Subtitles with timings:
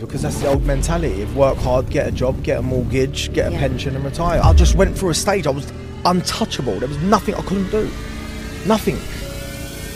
[0.00, 3.48] Because that's the old mentality of work hard, get a job, get a mortgage, get
[3.48, 3.60] a Yeah.
[3.60, 4.40] pension and retire.
[4.42, 5.72] I just went through a stage, I was
[6.04, 6.78] untouchable.
[6.80, 7.88] There was nothing I couldn't do.
[8.66, 8.98] Nothing.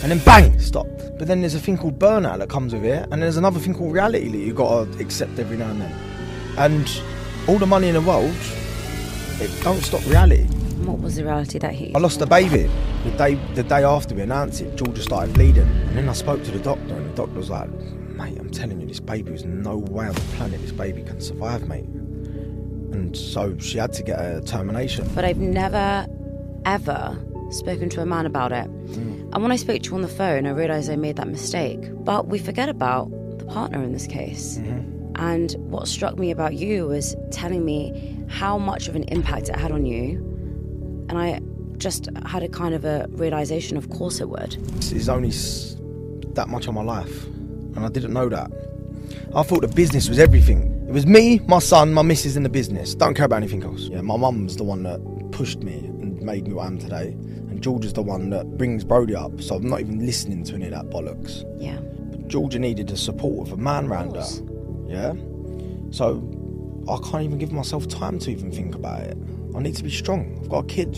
[0.03, 1.19] And then bang, stopped.
[1.19, 3.75] But then there's a thing called burnout that comes with it, and there's another thing
[3.75, 5.93] called reality that you've got to accept every now and then.
[6.57, 7.01] And
[7.49, 8.33] all the money in the world,
[9.41, 10.45] it don't stop reality.
[10.85, 11.93] What was the reality that he?
[11.93, 12.71] I lost a baby.
[13.05, 15.67] The day the day after we announced it, Georgia started bleeding.
[15.89, 17.69] And then I spoke to the doctor, and the doctor was like,
[18.19, 21.21] mate, I'm telling you, this baby, there's no way on the planet this baby can
[21.21, 21.85] survive, mate.
[21.85, 25.09] And so she had to get a termination.
[25.15, 26.07] But I've never,
[26.65, 27.17] ever
[27.51, 28.67] spoken to a man about it.
[28.67, 29.31] Mm.
[29.33, 31.81] And when I spoke to you on the phone, I realised I made that mistake.
[32.05, 34.59] But we forget about the partner in this case.
[34.59, 35.17] Mm-hmm.
[35.17, 39.57] And what struck me about you was telling me how much of an impact it
[39.57, 40.17] had on you.
[41.09, 41.41] And I
[41.79, 44.57] just had a kind of a realization, of course it would.
[44.77, 45.31] It's only
[46.35, 47.27] that much of my life.
[47.79, 48.51] And I didn't know that.
[49.37, 50.85] I thought the business was everything.
[50.89, 52.93] It was me, my son, my missus in the business.
[52.93, 53.83] Don't care about anything else.
[53.83, 54.99] Yeah, my mum's the one that
[55.31, 57.11] pushed me and made me what I am today.
[57.11, 59.41] And Georgia's the one that brings Brody up.
[59.41, 61.45] So I'm not even listening to any of that bollocks.
[61.63, 61.79] Yeah.
[62.27, 64.27] Georgia needed the support of a man round her.
[64.89, 65.13] Yeah?
[65.93, 66.19] So
[66.91, 69.17] I can't even give myself time to even think about it.
[69.55, 70.37] I need to be strong.
[70.43, 70.95] I've got a kid.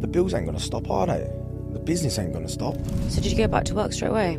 [0.00, 1.30] The bills ain't gonna stop, are they?
[1.70, 2.74] The business ain't gonna stop.
[3.10, 4.38] So did you go back to work straight away?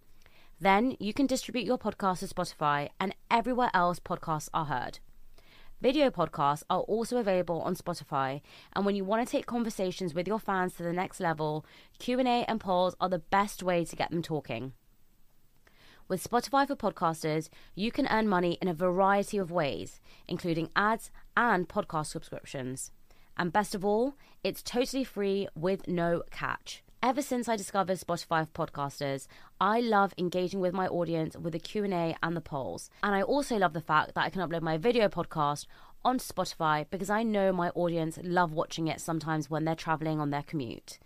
[0.61, 4.99] Then you can distribute your podcast to Spotify and everywhere else podcasts are heard.
[5.81, 8.41] Video podcasts are also available on Spotify,
[8.73, 11.65] and when you want to take conversations with your fans to the next level,
[11.97, 14.73] Q&A and polls are the best way to get them talking.
[16.07, 21.09] With Spotify for Podcasters, you can earn money in a variety of ways, including ads
[21.35, 22.91] and podcast subscriptions.
[23.35, 24.13] And best of all,
[24.43, 26.83] it's totally free with no catch.
[27.03, 29.25] Ever since I discovered Spotify for Podcasters,
[29.59, 32.91] I love engaging with my audience with the Q&A and the polls.
[33.01, 35.65] And I also love the fact that I can upload my video podcast
[36.05, 40.29] on Spotify because I know my audience love watching it sometimes when they're traveling on
[40.29, 40.99] their commute.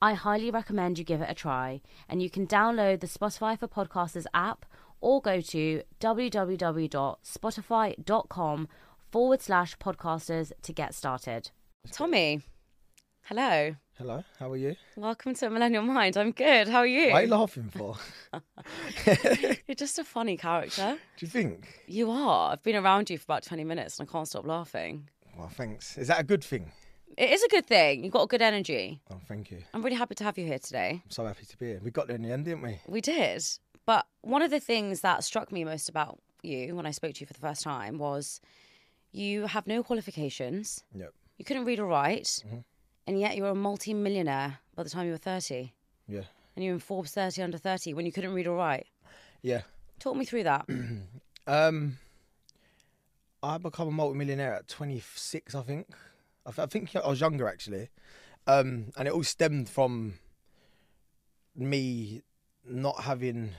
[0.00, 3.68] I highly recommend you give it a try, and you can download the Spotify for
[3.68, 4.64] Podcasters app
[5.02, 8.68] or go to www.spotify.com
[9.12, 11.50] forward slash podcasters to get started.
[11.92, 12.40] Tommy,
[13.24, 13.76] hello.
[13.96, 14.74] Hello, how are you?
[14.96, 16.16] Welcome to Millennial Mind.
[16.16, 16.66] I'm good.
[16.68, 17.12] How are you?
[17.12, 17.96] What are you laughing for?
[19.68, 20.98] You're just a funny character.
[21.16, 21.82] Do you think?
[21.86, 22.52] You are.
[22.52, 25.08] I've been around you for about 20 minutes and I can't stop laughing.
[25.38, 25.96] Well, thanks.
[25.96, 26.72] Is that a good thing?
[27.16, 28.02] It is a good thing.
[28.02, 29.00] You've got a good energy.
[29.12, 29.58] Oh, thank you.
[29.72, 31.00] I'm really happy to have you here today.
[31.04, 31.80] I'm so happy to be here.
[31.82, 32.80] We got there in the end, didn't we?
[32.88, 33.44] We did.
[33.86, 37.20] But one of the things that struck me most about you when I spoke to
[37.20, 38.40] you for the first time was
[39.12, 41.12] you have no qualifications, Yep.
[41.38, 42.58] you couldn't read or write, mm-hmm.
[43.06, 45.72] And yet you were a multi millionaire by the time you were 30.
[46.08, 46.22] Yeah.
[46.56, 48.86] And you were in Forbes 30 under 30 when you couldn't read or write.
[49.42, 49.62] Yeah.
[49.98, 50.66] Talk me through that.
[51.46, 51.98] Um,
[53.42, 55.86] I become a multi-millionaire at 26, I think.
[56.46, 57.90] I, th- I think I was younger actually,
[58.46, 60.14] um, and it all stemmed from
[61.54, 62.22] me
[62.66, 63.50] not having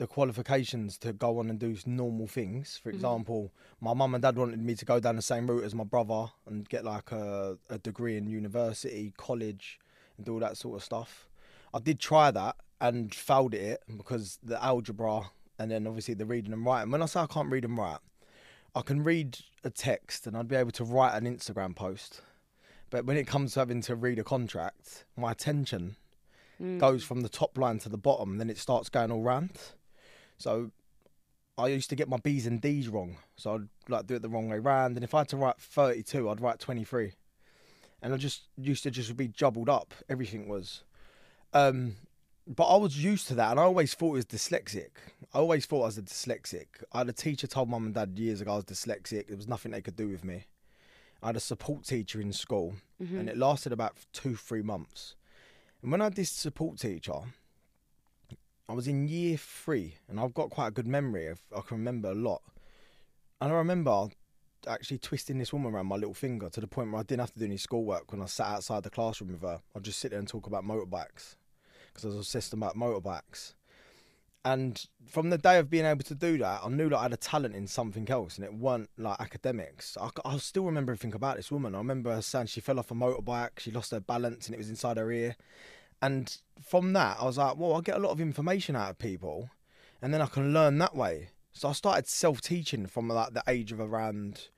[0.00, 2.80] the qualifications to go on and do normal things.
[2.82, 2.96] For mm-hmm.
[2.96, 3.52] example,
[3.82, 6.28] my mum and dad wanted me to go down the same route as my brother
[6.46, 9.78] and get like a, a degree in university, college,
[10.16, 11.28] and do all that sort of stuff.
[11.74, 16.24] I did try that and failed at it because the algebra and then obviously the
[16.24, 16.90] reading and writing.
[16.90, 17.98] When I say I can't read and write,
[18.74, 22.22] I can read a text and I'd be able to write an Instagram post.
[22.88, 25.96] But when it comes to having to read a contract, my attention
[26.58, 26.78] mm.
[26.78, 29.50] goes from the top line to the bottom, then it starts going all round.
[30.40, 30.70] So
[31.58, 33.18] I used to get my B's and D's wrong.
[33.36, 34.96] So I'd like do it the wrong way round.
[34.96, 37.12] And if I had to write 32, I'd write 23.
[38.02, 39.92] And I just used to just be jumbled up.
[40.08, 40.82] Everything was.
[41.52, 41.96] Um,
[42.46, 44.88] but I was used to that, and I always thought it was dyslexic.
[45.34, 46.66] I always thought I was a dyslexic.
[46.90, 49.28] I had a teacher told mum and dad years ago I was dyslexic.
[49.28, 50.46] There was nothing they could do with me.
[51.22, 52.76] I had a support teacher in school,
[53.18, 55.16] and it lasted about two, three months.
[55.82, 57.12] And when I had this support teacher,
[58.70, 61.26] I was in year three, and I've got quite a good memory.
[61.26, 62.40] Of, I can remember a lot.
[63.40, 64.10] And I remember
[64.68, 67.32] actually twisting this woman around my little finger to the point where I didn't have
[67.32, 69.60] to do any schoolwork when I sat outside the classroom with her.
[69.74, 71.34] I'd just sit there and talk about motorbikes
[71.88, 73.54] because I was obsessed about motorbikes.
[74.44, 77.12] And from the day of being able to do that, I knew that I had
[77.12, 79.98] a talent in something else, and it weren't like academics.
[80.24, 81.74] I still remember everything about this woman.
[81.74, 84.58] I remember her saying she fell off a motorbike, she lost her balance, and it
[84.58, 85.34] was inside her ear.
[86.02, 88.98] And from that, I was like, well, I get a lot of information out of
[88.98, 89.50] people,
[90.00, 91.28] and then I can learn that way.
[91.52, 94.48] So I started self-teaching from like the age of around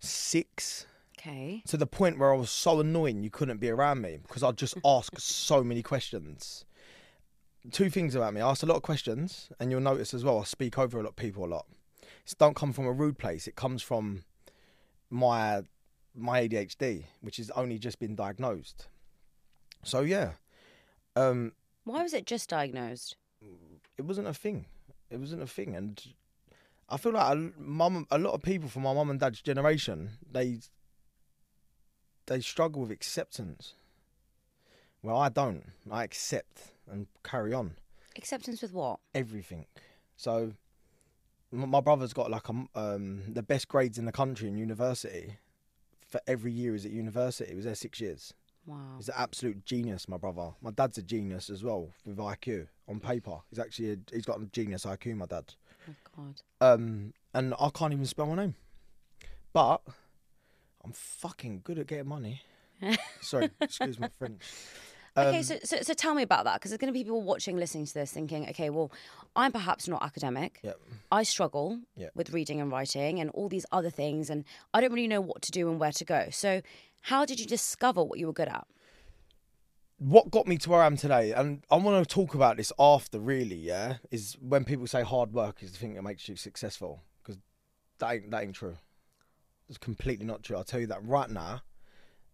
[0.00, 0.86] six
[1.18, 1.62] Okay.
[1.66, 4.56] to the point where I was so annoying you couldn't be around me because I'd
[4.58, 6.64] just ask so many questions.
[7.70, 10.40] Two things about me: I ask a lot of questions, and you'll notice as well
[10.40, 11.66] I speak over a lot of people a lot.
[12.02, 13.46] It don't come from a rude place.
[13.46, 14.24] It comes from
[15.08, 15.62] my
[16.14, 18.88] my ADHD, which has only just been diagnosed.
[19.82, 20.32] So yeah,
[21.16, 21.52] um,
[21.84, 23.16] Why was it just diagnosed?
[23.96, 24.66] it wasn't a thing.
[25.10, 26.02] It wasn't a thing, and
[26.88, 30.10] I feel like a, mum, a lot of people from my mum and dad's generation,
[30.30, 30.60] they
[32.26, 33.74] they struggle with acceptance.
[35.02, 35.64] Well, I don't.
[35.90, 37.76] I accept and carry on
[38.16, 39.00] Acceptance with what?
[39.14, 39.66] everything.
[40.16, 40.52] So,
[41.52, 45.36] my brother's got like a um, the best grades in the country in university.
[46.08, 48.32] For every year he's at university, he was there six years.
[48.66, 48.94] Wow.
[48.96, 50.50] He's an absolute genius, my brother.
[50.62, 53.38] My dad's a genius as well with IQ on paper.
[53.50, 55.16] He's actually a, he's got a genius IQ.
[55.16, 55.54] My dad.
[55.88, 56.40] Oh God.
[56.60, 58.54] Um, and I can't even spell my name,
[59.52, 59.82] but
[60.84, 62.42] I'm fucking good at getting money.
[63.20, 64.42] Sorry, excuse my French.
[65.16, 67.22] Okay, Um, so, so so tell me about that because there's going to be people
[67.22, 68.90] watching, listening to this, thinking, okay, well,
[69.36, 70.60] I'm perhaps not academic.
[70.62, 70.78] Yep.
[71.12, 72.08] I struggle Yeah.
[72.14, 75.42] with reading and writing and all these other things, and I don't really know what
[75.42, 76.28] to do and where to go.
[76.30, 76.62] So,
[77.02, 78.66] how did you discover what you were good at?
[79.98, 82.72] what got me to where I am today, and I want to talk about this
[82.78, 86.36] after, really, yeah, is when people say hard work is the thing that makes you
[86.36, 87.38] successful, because
[87.98, 88.76] that ain't, that ain't true.
[89.68, 90.56] It's completely not true.
[90.56, 91.62] I'll tell you that right now.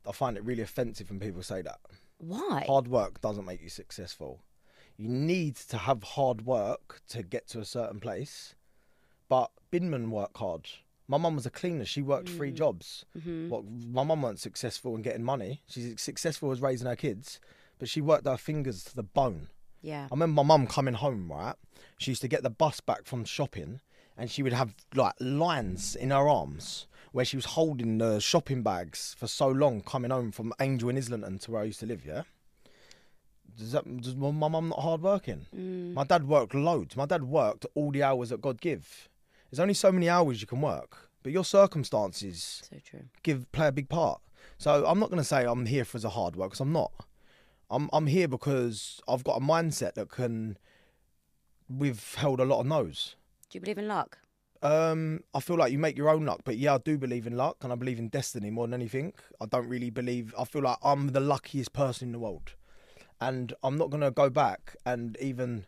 [0.09, 1.79] I find it really offensive when people say that.
[2.21, 2.65] Why?
[2.67, 4.43] Hard work doesn't make you successful.
[4.97, 8.55] You need to have hard work to get to a certain place,
[9.29, 10.69] but binmen work hard.
[11.09, 11.85] My mum was a cleaner.
[11.85, 12.57] She worked three mm.
[12.57, 13.05] jobs.
[13.19, 13.49] Mm-hmm.
[13.49, 15.63] Well, my mum wasn't successful in getting money.
[15.67, 17.41] She's successful as raising her kids,
[17.79, 19.49] but she worked her fingers to the bone.
[19.83, 20.05] Yeah.
[20.05, 21.57] I remember my mum coming home, right?
[21.99, 23.81] She used to get the bus back from shopping
[24.17, 28.63] and she would have like lines in her arms where she was holding the shopping
[28.63, 31.87] bags for so long coming home from Angel in Islington to where I used to
[31.87, 32.23] live, yeah?
[33.57, 35.47] Does that does my mum not hard working?
[35.55, 35.93] Mm.
[35.95, 36.97] My dad worked loads.
[36.97, 39.09] My dad worked all the hours that God give.
[39.51, 43.05] There's only so many hours you can work, but your circumstances So true.
[43.23, 44.21] give play a big part.
[44.57, 46.93] So I'm not going to say I'm here for the hard work because I'm not.
[47.71, 50.57] I'm I'm here because I've got a mindset that can
[51.69, 53.15] We've held a lot of no's.
[53.49, 54.19] Do you believe in luck?
[54.63, 57.37] Um, I feel like you make your own luck, but yeah, I do believe in
[57.37, 59.15] luck and I believe in destiny more than anything.
[59.41, 60.35] I don't really believe.
[60.39, 62.53] I feel like I'm the luckiest person in the world,
[63.21, 65.67] and I'm not gonna go back and even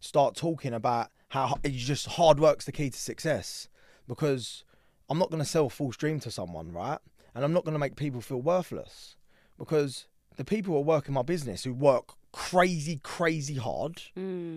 [0.00, 3.68] start talking about how it's just hard work's the key to success
[4.06, 4.64] because
[5.08, 6.98] I'm not gonna sell a false dream to someone, right?
[7.34, 9.16] And I'm not gonna make people feel worthless
[9.58, 10.06] because
[10.36, 14.02] the people who work in my business who work crazy, crazy hard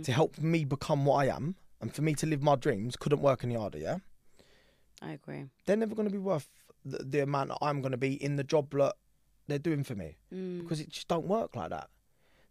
[0.03, 3.21] to help me become what I am and for me to live my dreams couldn't
[3.21, 3.97] work any harder, yeah?
[5.01, 5.45] I agree.
[5.65, 6.47] They're never going to be worth
[6.85, 8.95] the, the amount that I'm going to be in the job that
[9.47, 10.61] they're doing for me mm.
[10.61, 11.89] because it just don't work like that.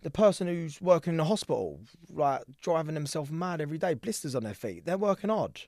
[0.03, 1.81] The person who's working in the hospital,
[2.13, 5.63] like driving themselves mad every day, blisters on their feet, they're working hard.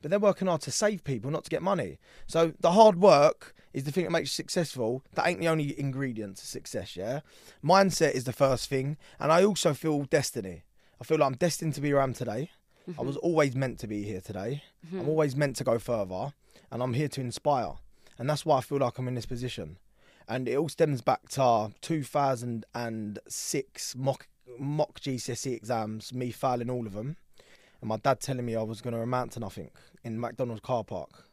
[0.00, 1.98] But they're working hard to save people, not to get money.
[2.26, 5.02] So the hard work is the thing that makes you successful.
[5.14, 7.20] That ain't the only ingredient to success, yeah?
[7.64, 8.96] Mindset is the first thing.
[9.18, 10.64] And I also feel destiny.
[11.00, 12.50] I feel like I'm destined to be where I am today.
[12.98, 14.62] I was always meant to be here today.
[14.92, 16.32] I'm always meant to go further.
[16.70, 17.72] And I'm here to inspire.
[18.18, 19.78] And that's why I feel like I'm in this position.
[20.28, 24.26] And it all stems back to 2006 mock,
[24.58, 27.16] mock GCSE exams, me failing all of them.
[27.80, 29.70] And my dad telling me I was going to amount to nothing
[30.02, 31.28] in McDonald's car park.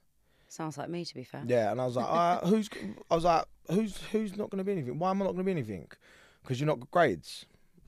[0.48, 1.44] Sounds like me, to be fair.
[1.48, 2.70] Yeah, and I was like, uh, who's?
[3.10, 5.00] I was like, who's who's not going to be anything?
[5.00, 5.88] Why am I not going to be anything?
[6.44, 7.46] Because you're not got grades.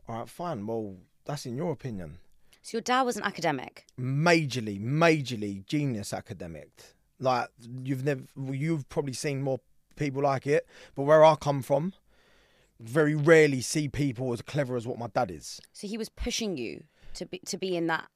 [0.07, 0.65] All right, fine.
[0.65, 0.95] Well,
[1.25, 2.17] that's in your opinion.
[2.65, 3.86] So your dad was an academic.
[4.01, 6.72] Majorly, majorly genius academic.
[7.19, 7.50] Like
[7.84, 9.60] you've never, you've probably seen more
[9.95, 10.65] people like it.
[10.95, 11.93] But where I come from,
[12.79, 15.62] very rarely see people as clever as what my dad is.
[15.74, 18.07] So he was pushing you to be to be in that.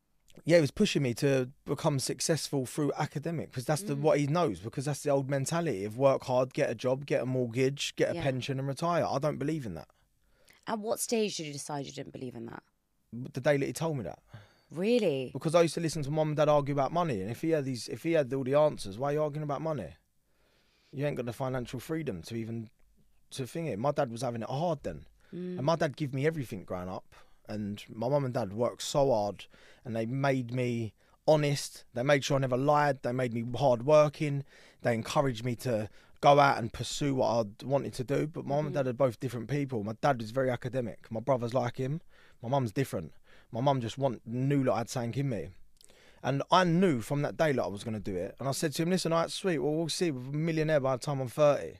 [0.45, 4.01] yeah, he was pushing me to become successful through academic because that's the mm.
[4.01, 7.21] what he knows because that's the old mentality of work hard, get a job, get
[7.21, 8.23] a mortgage, get a Yeah.
[8.23, 9.05] pension and retire.
[9.05, 9.89] I don't believe in that.
[10.65, 12.63] At what stage did you decide you didn't believe in that?
[13.11, 14.19] The day that he told me that
[14.71, 15.31] Really?
[15.33, 17.51] because I used to listen to mum and dad argue about money, and if he
[17.51, 19.95] had these, if he had all the answers, why are you arguing about money?
[20.91, 22.69] You ain't got the financial freedom to even
[23.31, 23.79] to think it.
[23.79, 25.57] My dad was having it hard then, mm.
[25.57, 27.15] and my dad gave me everything growing up,
[27.47, 29.45] And my mum and dad worked so hard,
[29.83, 30.93] and they made me
[31.27, 31.85] honest.
[31.95, 33.01] They made sure I never lied.
[33.01, 34.43] They made me hard working.
[34.81, 35.89] They encouraged me to
[36.21, 38.27] go out and pursue what I wanted to do.
[38.27, 38.83] But my mum and mm-hmm.
[38.83, 39.83] dad are both different people.
[39.83, 41.07] My dad was very academic.
[41.09, 42.01] My brother's like him.
[42.41, 43.11] My mum's different.
[43.51, 45.49] My mum just want knew that I'd something in me.
[46.21, 48.35] And I knew from that day that I was going to do it.
[48.39, 50.11] And I said to him, listen, all right, sweet, well, we'll see.
[50.11, 51.79] We're a millionaire by the time I'm 30.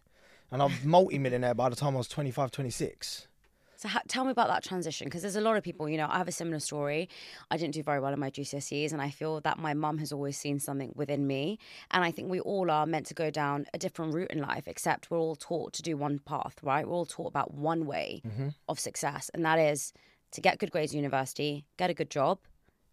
[0.51, 3.27] And I'm multi-millionaire by the time I was 25, 26.
[3.75, 6.07] So ha- tell me about that transition because there's a lot of people, you know,
[6.09, 7.07] I have a similar story.
[7.49, 10.11] I didn't do very well in my GCSEs and I feel that my mum has
[10.11, 11.59] always seen something within me.
[11.91, 14.67] And I think we all are meant to go down a different route in life,
[14.67, 16.85] except we're all taught to do one path, right?
[16.85, 18.49] We're all taught about one way mm-hmm.
[18.67, 19.93] of success, and that is
[20.31, 22.39] to get good grades at university, get a good job,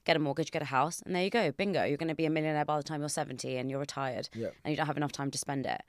[0.04, 1.50] get a mortgage, get a house, and there you go.
[1.52, 1.82] Bingo.
[1.84, 4.48] You're going to be a millionaire by the time you're 70 and you're retired Yeah.
[4.64, 5.82] and you don't have enough time to spend it.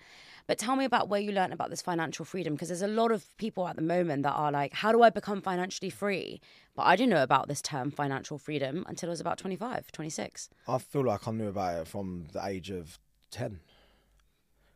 [0.47, 3.11] But tell me about where you learned about this financial freedom because there's a lot
[3.11, 6.41] of people at the moment that are like, how do I become financially free?
[6.75, 10.49] But I didn't know about this term financial freedom until I was about 25, 26.
[10.67, 12.97] I feel like I knew about it from the age of
[13.31, 13.59] 10.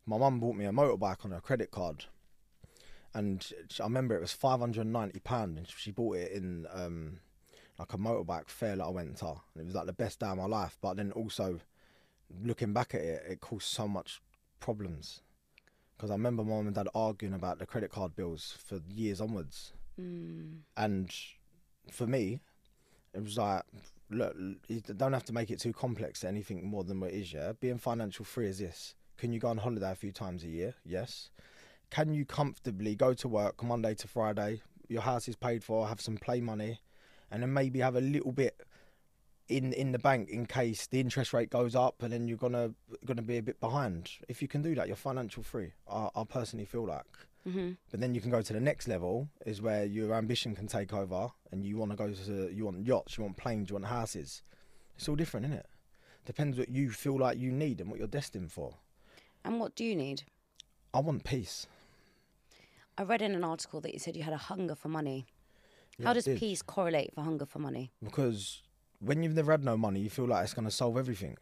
[0.06, 2.06] My mum bought me a motorbike on her credit card.
[3.14, 3.46] And
[3.80, 4.78] I remember it was £590
[5.34, 7.20] and she bought it in um,
[7.78, 9.28] like a motorbike fair that I went to.
[9.28, 10.78] And it was like the best day of my life.
[10.82, 11.60] But then also,
[12.44, 14.22] looking back at it, it caused so much
[14.60, 15.22] problems.
[15.98, 19.74] Because I remember mum and dad arguing about the credit card bills for years onwards.
[20.78, 21.14] And
[21.92, 22.40] for me,
[23.14, 23.64] it was like,
[24.10, 24.36] look,
[24.68, 27.34] you don't have to make it too complex to anything more than what it is,
[27.34, 27.54] yeah?
[27.60, 28.96] Being financial free is this.
[29.18, 30.76] Can you go on holiday a few times a year?
[30.86, 31.30] Yes.
[31.92, 34.62] Can you comfortably go to work Monday to Friday?
[34.88, 36.80] Your house is paid for, have some play money,
[37.30, 38.60] and then maybe have a little bit
[39.50, 42.74] in in the bank in case the interest rate goes up and then you're gonna
[43.06, 44.10] gonna be a bit behind.
[44.30, 45.74] If you can do that, you're financial free.
[45.90, 47.06] I, I personally feel like.
[47.48, 47.72] Mm-hmm.
[47.90, 50.94] But then you can go to the next level, is where your ambition can take
[50.94, 53.86] over, and you want to go to you want yachts, you want planes, you want
[53.86, 54.44] houses.
[54.96, 55.66] It's all different, isn't it?
[56.26, 58.76] Depends what you feel like you need and what you're destined for.
[59.44, 60.24] And what do you need?
[60.94, 61.68] I want peace.
[62.98, 65.26] I read in an article that you said you had a hunger for money.
[65.98, 67.92] Yeah, How does peace correlate for hunger for money?
[68.04, 68.62] Because
[69.00, 71.38] when you've never had no money, you feel like it's going to solve everything.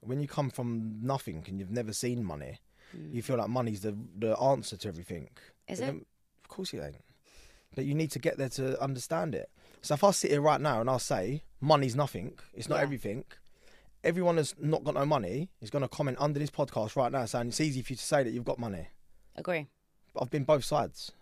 [0.00, 2.58] When you come from nothing and you've never seen money,
[2.96, 3.12] mm.
[3.14, 5.28] you feel like money's the the answer to everything.
[5.68, 5.86] Is But it?
[5.86, 6.04] then-
[6.44, 7.04] of course it ain't.
[7.76, 9.48] But you need to get there to understand it.
[9.82, 12.82] So if I sit here right now and I say money's nothing, it's not Yeah.
[12.82, 13.24] everything.
[14.02, 17.24] Everyone that's not got no money is going to comment under this podcast right now
[17.26, 18.88] saying it's easy for you to say that you've got money.
[19.36, 19.68] Agree.
[20.18, 21.12] I've been both sides.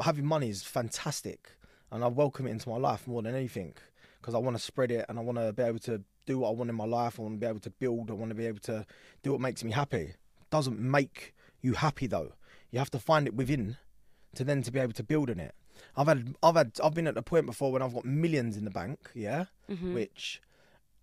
[0.00, 1.52] Having money is fantastic,
[1.90, 3.74] and I welcome it into my life more than anything
[4.20, 6.48] because I want to spread it and I want to be able to do what
[6.48, 7.18] I want in my life.
[7.18, 8.10] I want to be able to build.
[8.10, 8.86] I want to be able to
[9.22, 10.14] do what makes me happy.
[10.50, 12.32] Doesn't make you happy though.
[12.70, 13.76] You have to find it within
[14.34, 15.54] to then to be able to build on it.
[15.96, 18.64] I've had, I've had, I've been at the point before when I've got millions in
[18.64, 19.94] the bank, yeah, mm-hmm.
[19.94, 20.40] which,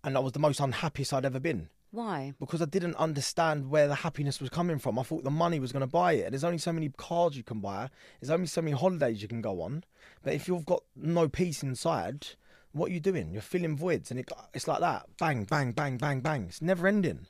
[0.02, 2.32] and I was the most unhappiest I'd ever been Why?
[2.40, 4.98] because I didn't understand where the happiness was coming from.
[4.98, 6.30] I thought the money was going to buy it.
[6.30, 7.90] There's only so many cars you can buy.
[8.18, 9.84] There's only so many holidays you can go on.
[10.22, 12.28] But if you've got no peace inside,
[12.72, 13.30] what are you doing?
[13.30, 15.04] You're filling voids, and it, it's like that.
[15.18, 16.46] Bang, bang, bang, bang, bang.
[16.48, 17.26] It's never ending.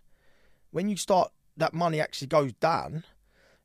[0.71, 3.03] When you start, that money actually goes down,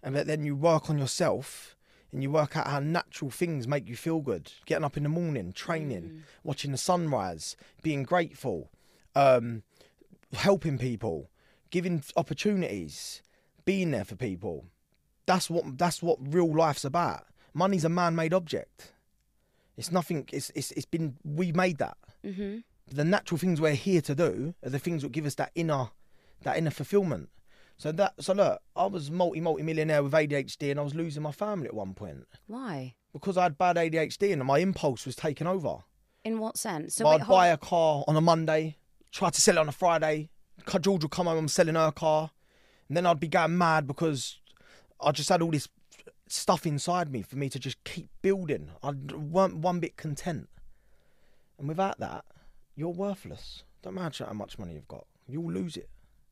[0.01, 1.75] and then you work on yourself.
[2.11, 4.51] And you work out how natural things make you feel good.
[4.65, 8.71] Getting up in the morning, training, watching the sunrise, being grateful,
[9.13, 9.63] um,
[10.37, 11.29] helping people,
[11.69, 13.21] giving opportunities,
[13.65, 14.65] being there for people.
[15.25, 17.25] That's what that's what real life's about.
[17.53, 18.93] Money's a man-made object.
[19.75, 20.27] It's nothing.
[20.31, 21.97] It's it's it's been we made that.
[22.25, 22.59] Mm-hmm.
[22.89, 25.89] The natural things we're here to do are the things that give us that inner
[26.43, 27.29] that inner fulfillment.
[27.77, 31.21] So that so look, I was multi multi millionaire with ADHD and I was losing
[31.23, 32.95] my family at one point Why?
[33.13, 35.77] because I had bad ADHD and my impulse was taken over.
[36.23, 36.95] In what sense?
[36.95, 38.77] So I'd hold- buy a car on a Monday,
[39.11, 40.29] try to sell it on a Friday.
[40.81, 42.31] George would come home, I'm selling her car.
[42.87, 44.39] And then I'd be going mad because
[45.01, 45.67] I just had all this
[46.27, 48.69] stuff inside me for me to just keep building.
[48.83, 50.49] I weren't one bit content.
[51.59, 52.25] And without that,
[52.75, 53.63] you're worthless.
[53.81, 55.89] Don't matter how much money you've got, you'll lose it.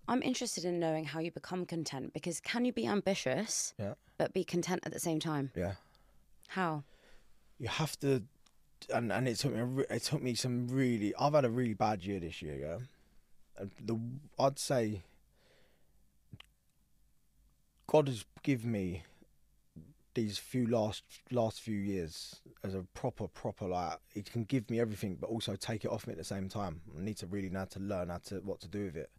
[0.08, 3.94] I'm interested in knowing how you become content because can you be ambitious Yeah.
[4.17, 5.51] but be content at the same time?
[5.55, 5.74] Yeah.
[6.50, 6.84] How?
[7.58, 8.22] You have to,
[8.94, 11.13] and, and it took me it took me some really.
[11.20, 12.56] I've had a really bad year this year.
[13.60, 14.00] Yeah, the
[14.39, 15.01] I'd say
[17.88, 19.04] God has given me
[20.13, 24.80] these few last last few years as a proper proper like He can give me
[24.80, 26.82] everything, but also take it off me at the same time.
[26.98, 29.10] I need to really how to learn how to what to do with it.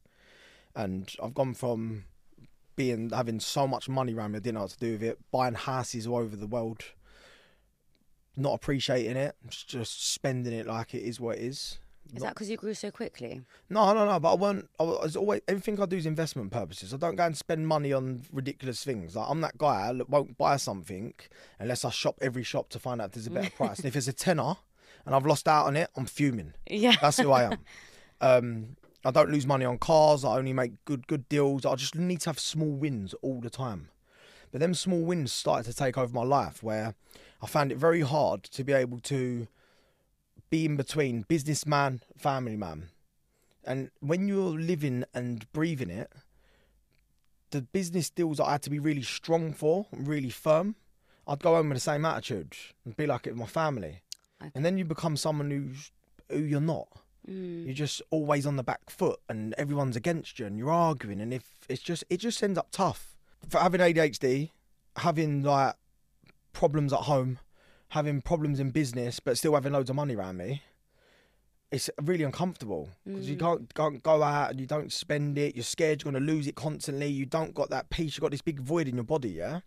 [0.75, 2.05] And I've gone from
[2.77, 5.19] being having so much money around me, I didn't know what to do with it.
[5.31, 6.85] Buying houses all over the world,
[8.37, 11.79] not appreciating it, just- spending it like it is what it is.
[12.15, 13.41] Is that because you grew so quickly?
[13.69, 14.21] No, no, no.
[14.21, 14.69] But I won't.
[14.79, 16.95] I was always everything I do is investment purposes.
[16.95, 19.17] I don't go and spend money on ridiculous things.
[19.17, 21.15] Like I'm that guy that won't buy something
[21.59, 23.79] unless I shop every shop to find out if there's a better price.
[23.79, 24.55] And if it's a tenner
[25.05, 26.53] and I've lost out on it, I'm fuming.
[26.71, 26.95] Yeah.
[27.01, 27.59] That's who I am.
[28.21, 30.25] Um, I don't lose money on cars.
[30.25, 31.67] I only make good good deals.
[31.67, 33.89] I just need to have small wins all the time.
[34.51, 36.95] But them small wins started to take over my life, where
[37.47, 39.47] I found it very hard to be able to
[40.51, 42.89] be in between businessman, family man.
[43.63, 46.11] And when you're living and breathing it,
[47.53, 50.75] the business deals I had to be really strong for, really firm,
[51.29, 54.01] I'd go home with the same attitude and be like it with my family.
[54.43, 54.51] Okay.
[54.57, 55.93] And then you become someone who's
[56.29, 56.89] who you're not.
[57.31, 57.67] Mm.
[57.67, 61.33] You're just always on the back foot, and everyone's against you, and you're arguing, and
[61.33, 63.15] if it's just it just ends up tough.
[63.49, 64.51] For having ADHD,
[64.97, 65.77] having like
[66.57, 67.39] problems at home,
[67.89, 70.63] having problems in business, but still having loads of money around me,
[71.71, 75.55] it's really uncomfortable because you can't, can't go out and you don't spend it.
[75.55, 77.09] You're scared you're going to lose it constantly.
[77.09, 78.17] You don't got that peace.
[78.17, 79.61] You've got this big void in your body, yeah.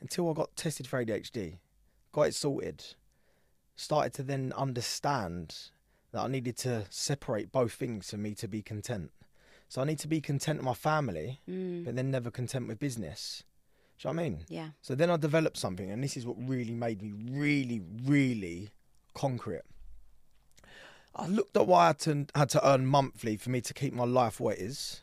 [0.00, 1.58] Until I got tested for ADHD,
[2.12, 2.84] got it sorted,
[3.74, 5.56] started to then understand
[6.12, 9.10] that I needed to separate both things for me to be content.
[9.68, 11.84] So I need to be content with my family, Mm.
[11.84, 13.42] but then never content with business.
[14.02, 14.44] Do you know what I mean?
[14.48, 14.68] Yeah.
[14.80, 18.70] So then I developed something, and this is what really made me really, really
[19.54, 19.64] it.
[21.14, 23.92] I looked at what I had to, had to earn monthly for me to keep
[23.92, 25.02] my life where it is,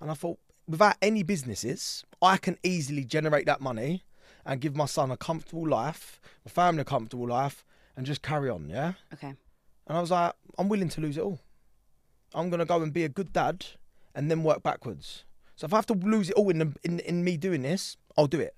[0.00, 4.04] and I thought, without any businesses, I can easily generate that money
[4.46, 7.66] and give my son a comfortable life, my family a comfortable life,
[7.98, 8.94] and just carry on, yeah?
[9.12, 9.34] Okay.
[9.86, 11.38] And I was like, I'm willing to lose it all.
[12.34, 13.66] I'm gonna go and be a good dad,
[14.14, 15.24] and then work backwards.
[15.58, 17.96] So if I have to lose it all in the, in in me doing this,
[18.16, 18.54] I'll do it,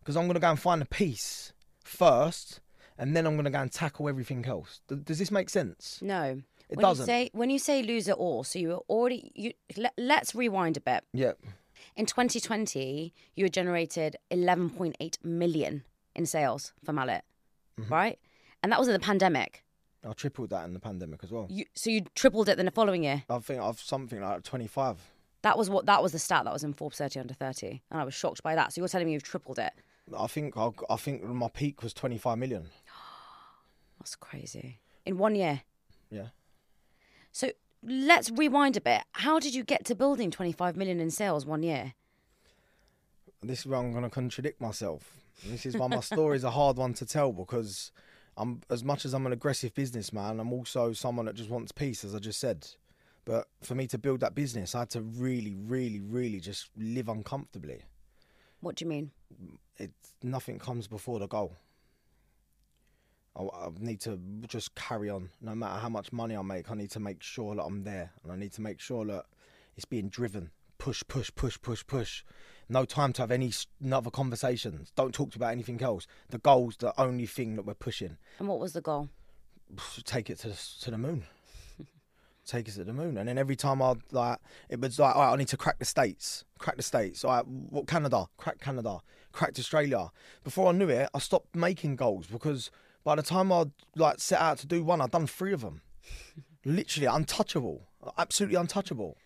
[0.00, 2.60] because I'm gonna go and find the peace first,
[2.98, 4.82] and then I'm gonna go and tackle everything else.
[4.90, 6.00] Th- does this make sense?
[6.02, 6.42] No.
[6.68, 7.04] It when doesn't.
[7.04, 9.52] You say, when you say lose it all, so you were already you.
[9.78, 11.02] Let, let's rewind a bit.
[11.14, 11.38] Yep.
[11.96, 17.22] In 2020, you had generated 11.8 million in sales for Mallet,
[17.80, 17.90] Mm-hmm.
[17.90, 18.18] right?
[18.62, 19.64] And that was in the pandemic.
[20.06, 21.46] I tripled that in the pandemic as well.
[21.48, 23.22] You, so you tripled it then the following year.
[23.30, 24.98] I think I've something like 25.
[25.42, 28.00] That was what that was the stat that was in Forbes 30 under 30, and
[28.00, 28.72] I was shocked by that.
[28.72, 29.72] So you're telling me you've tripled it?
[30.16, 32.66] I think I, I think my peak was 25 million.
[33.98, 35.62] That's crazy in one year.
[36.10, 36.28] Yeah.
[37.32, 37.50] So
[37.82, 39.02] let's rewind a bit.
[39.12, 41.94] How did you get to building 25 million in sales one year?
[43.42, 45.12] this is where I'm going to contradict myself.
[45.46, 47.92] This is why my story is a hard one to tell because
[48.36, 52.04] I'm as much as I'm an aggressive businessman, I'm also someone that just wants peace,
[52.04, 52.66] as I just said.
[53.28, 57.10] But for me to build that business, I had to really, really, really just live
[57.10, 57.82] uncomfortably.
[58.60, 59.10] What do you mean?
[59.76, 59.90] It
[60.22, 61.54] nothing comes before the goal.
[63.36, 65.28] I, I need to just carry on.
[65.42, 68.12] No matter how much money I make, I need to make sure that I'm there,
[68.22, 69.26] and I need to make sure that
[69.76, 70.50] it's being driven.
[70.78, 72.24] Push, push, push, push, push.
[72.70, 73.52] No time to have any
[73.92, 74.90] other conversations.
[74.96, 76.06] Don't talk about anything else.
[76.30, 78.16] The goal's the only thing that we're pushing.
[78.38, 79.10] And what was the goal?
[80.04, 81.24] Take it to to the moon.
[82.48, 83.18] Take us to the moon.
[83.18, 84.38] And then every time I like,
[84.70, 87.22] it was like, all right, I need to crack the states, crack the states.
[87.22, 89.00] All right, what Canada, crack Canada,
[89.32, 90.10] cracked Australia.
[90.44, 92.70] Before I knew it, I stopped making goals because
[93.04, 95.82] by the time I like set out to do one, I'd done three of them.
[96.64, 99.18] Literally untouchable, absolutely untouchable.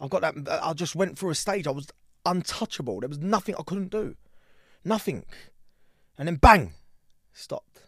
[0.00, 0.48] I've got that.
[0.48, 1.66] Uh, I just went through a stage.
[1.66, 1.88] I was
[2.24, 3.00] untouchable.
[3.00, 4.14] There was nothing I couldn't do,
[4.84, 5.24] nothing.
[6.16, 6.74] And then bang,
[7.32, 7.82] stopped.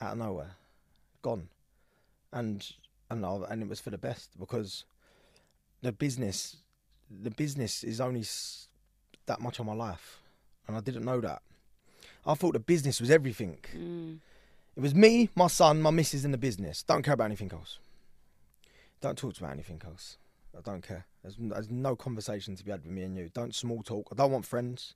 [0.00, 0.56] Out of nowhere,
[1.22, 1.48] gone,
[2.32, 2.64] and
[3.10, 4.84] and I, and it was for the best because
[5.82, 6.56] the business,
[7.10, 8.68] the business is only s-
[9.26, 10.20] that much of my life,
[10.66, 11.42] and I didn't know that.
[12.26, 13.58] I thought the business was everything.
[13.76, 14.18] Mm.
[14.76, 16.82] It was me, my son, my missus in the business.
[16.82, 17.78] Don't care about anything else.
[19.00, 20.18] Don't talk about anything else.
[20.56, 21.06] I don't care.
[21.22, 23.30] There's, there's no conversation to be had with me and you.
[23.32, 24.08] Don't small talk.
[24.10, 24.94] I don't want friends.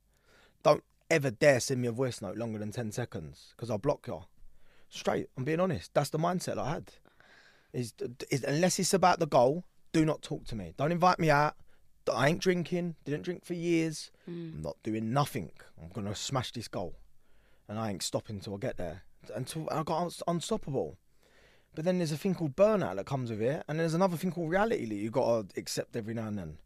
[0.62, 4.06] Don't ever dare send me a voice note longer than 10 seconds because I'll block
[4.06, 4.22] you.
[4.88, 5.28] Straight.
[5.36, 5.92] I'm being honest.
[5.94, 6.92] That's the mindset I had.
[7.72, 7.94] Is,
[8.30, 10.74] is Unless it's about the goal, do not talk to me.
[10.76, 11.54] Don't invite me out.
[12.12, 12.96] I ain't drinking.
[13.04, 14.10] Didn't drink for years.
[14.28, 14.54] Mm.
[14.54, 15.50] I'm not doing nothing.
[15.80, 16.96] I'm going to smash this goal.
[17.68, 19.02] And I ain't stopping until I get there.
[19.34, 20.98] Until I got uns- unstoppable.
[21.74, 24.32] But then there's a thing called burnout that comes with it, and there's another thing
[24.32, 26.58] called reality that you got to accept every now and then.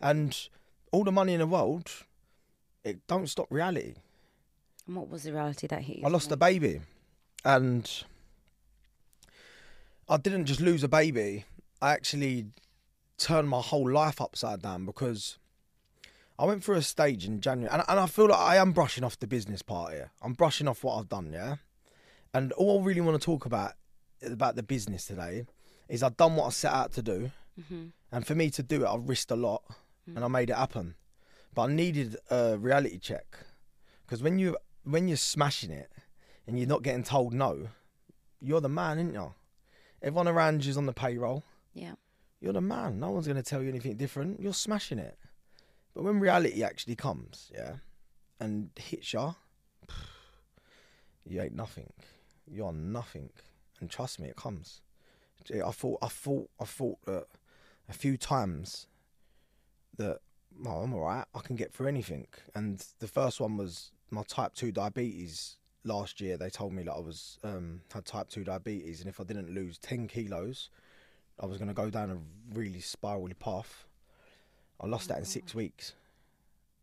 [0.00, 0.48] And
[0.90, 1.90] all the money in the world,
[2.82, 3.94] it don't stop reality.
[4.86, 6.04] And what was the reality that hit you?
[6.04, 6.80] I lost a baby,
[7.44, 7.88] and
[10.08, 11.44] I didn't just lose a baby.
[11.82, 12.46] I actually
[13.18, 15.38] turned my whole life upside down because
[16.38, 19.04] I went through a stage in January, and, and I feel like I am brushing
[19.04, 20.10] off the business part here.
[20.22, 21.56] I'm brushing off what I've done, yeah.
[22.32, 23.72] And all I really want to talk about
[24.24, 25.46] about the business today
[25.88, 27.86] is I've done what I set out to do, Mm-hmm.
[28.12, 29.64] and for me to do it, I've risked a lot,
[30.06, 30.94] and I made it happen.
[31.56, 33.26] But I needed a reality check
[34.06, 35.90] because when you when you're smashing it
[36.46, 37.68] and you're not getting told no,
[38.40, 39.34] you're the man, aren't you?
[40.02, 41.44] Everyone around you's on the payroll.
[41.74, 41.94] Yeah.
[42.40, 43.00] You're the man.
[43.00, 44.40] No one's going to tell you anything different.
[44.40, 45.18] You're smashing it.
[45.94, 47.76] But when reality actually comes, yeah,
[48.38, 49.34] and hits you,
[51.24, 51.92] you ain't nothing.
[52.46, 53.30] You're nothing.
[53.80, 54.80] And trust me, it comes.
[55.52, 57.26] I thought, I thought, I thought that
[57.88, 58.86] a few times
[59.96, 60.18] that
[60.60, 61.26] well, I'm alright.
[61.34, 62.26] I can get through anything.
[62.54, 65.56] And the first one was my type two diabetes.
[65.84, 69.20] Last year, they told me that I was um, had type two diabetes, and if
[69.20, 70.70] I didn't lose ten kilos,
[71.40, 72.18] I was going to go down a
[72.56, 73.84] really spirally path.
[74.80, 75.94] I lost that in six weeks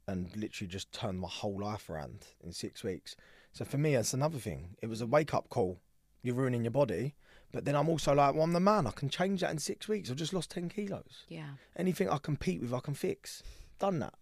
[0.08, 3.16] and literally just turned my whole life around in six weeks.
[3.54, 4.76] So for me, that's another thing.
[4.82, 5.80] It was a wake up call.
[6.22, 7.16] You're ruining your body.
[7.52, 8.86] But then I'm also like, well, I'm the man.
[8.86, 10.10] I can change that in six weeks.
[10.10, 11.24] I've just lost 10 kilos.
[11.30, 11.52] Yeah.
[11.78, 13.44] Anything I compete with, I can fix.
[13.80, 14.16] Done that.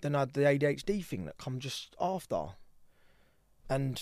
[0.00, 2.46] Then I had the ADHD thing that come just after.
[3.68, 4.00] And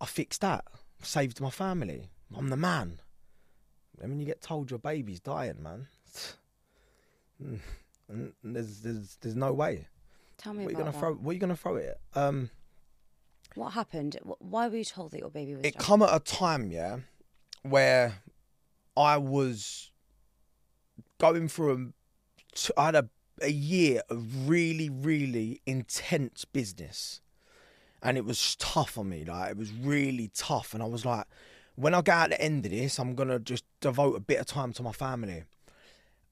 [0.00, 0.64] I fixed that.
[1.02, 2.10] Saved my family.
[2.36, 3.00] I'm the man.
[4.00, 5.88] And when you get told your baby's dying, man,
[8.08, 9.86] and there's there's there's no way.
[10.36, 10.98] Tell me What are you about gonna that.
[11.00, 11.14] throw?
[11.14, 12.00] What are you gonna throw it?
[12.14, 12.20] at?
[12.22, 12.50] Um,
[13.54, 14.16] What happened?
[14.38, 15.84] Why were you told that your baby was it dying?
[15.84, 16.98] come at a time, yeah,
[17.62, 18.22] where
[18.96, 19.90] I was
[21.18, 21.92] going through
[22.76, 23.08] a, I had a,
[23.42, 27.20] a year of really, really intense business,
[28.02, 29.24] and it was tough on me.
[29.24, 31.26] Like it was really tough, and I was like,
[31.76, 34.46] when I get out the end of this, I'm gonna just devote a bit of
[34.46, 35.44] time to my family,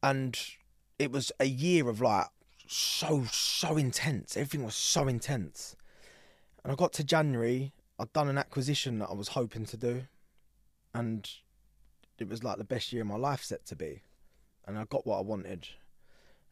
[0.03, 0.39] and
[0.99, 2.27] it was a year of like
[2.67, 4.37] so so intense.
[4.37, 5.77] Everything was so intense,
[6.63, 7.73] and I got to January.
[7.99, 10.03] I'd done an acquisition that I was hoping to do,
[10.95, 11.29] and
[12.19, 14.03] it was like the best year of my life set to be,
[14.67, 15.69] and I got what I wanted,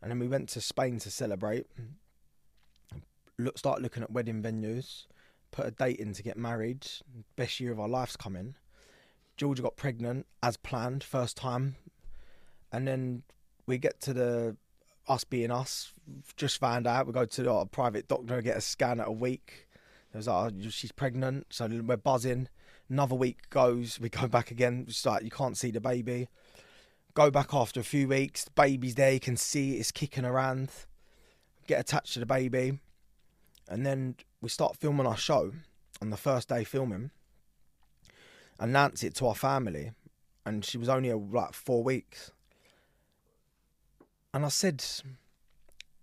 [0.01, 1.67] and then we went to Spain to celebrate.
[3.39, 5.07] Look, start looking at wedding venues,
[5.51, 6.87] put a date in to get married.
[7.37, 8.55] Best year of our lives coming.
[9.37, 11.75] Georgia got pregnant as planned, first time,
[12.71, 13.25] and then
[13.67, 14.57] we get to the
[15.09, 15.93] us being us.
[16.37, 19.69] Just found out we go to our private doctor get a scan at a week.
[20.13, 22.49] It was like, oh, she's pregnant, so we're buzzing.
[22.89, 24.85] Another week goes, we go back again.
[24.87, 26.29] It's like you can't see the baby.
[27.15, 30.71] Go back after a few weeks, the baby's there, you can see it's kicking around.
[31.67, 32.81] Get attached to the baby,
[33.69, 35.53] and then we start filming our show.
[36.03, 37.11] On the first day filming,
[38.59, 39.93] announce it to our family,
[40.45, 42.33] and she was only like four weeks.
[44.35, 44.85] And I said,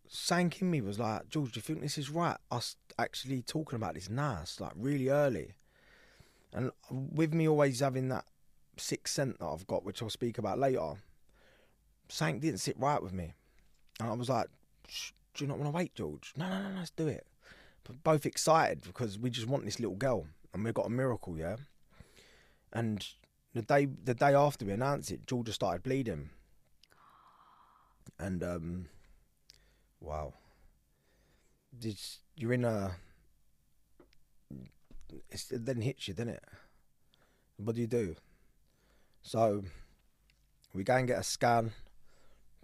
[0.07, 2.37] sank in me was like, George, do you think this is right?
[2.49, 5.55] Us actually talking about this now, it's like really early.
[6.53, 8.25] And with me always having that
[8.77, 10.93] sixth sense that I've got, which I'll speak about later,
[12.07, 13.33] Sank didn't sit right with me.
[13.99, 14.47] And I was like,
[15.33, 16.33] do you not want to wait, George?
[16.35, 17.25] No, no, no, let's do it.
[18.03, 21.57] Both excited because we just want this little girl and we've got a miracle, yeah?
[22.71, 23.05] And
[23.53, 26.29] the day the day after we announced it, Georgia started bleeding.
[28.19, 28.85] And um
[29.99, 30.33] wow.
[31.73, 32.95] This, you're in a
[35.29, 36.43] it's, it then hits you, doesn't it?
[37.57, 38.15] What do you do?
[39.21, 39.63] So
[40.73, 41.71] we go and get a scan.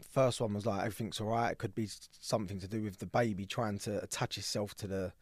[0.02, 1.52] First one was like everything's all right.
[1.52, 5.14] It could be something to do with the baby trying to attach itself to the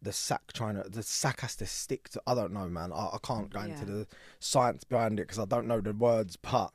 [0.00, 2.22] the sac, trying to the sac has to stick to.
[2.26, 2.92] I don't know, man.
[2.92, 4.06] I, I can't go into the
[4.38, 6.36] science behind it because I don't know the words.
[6.36, 6.72] But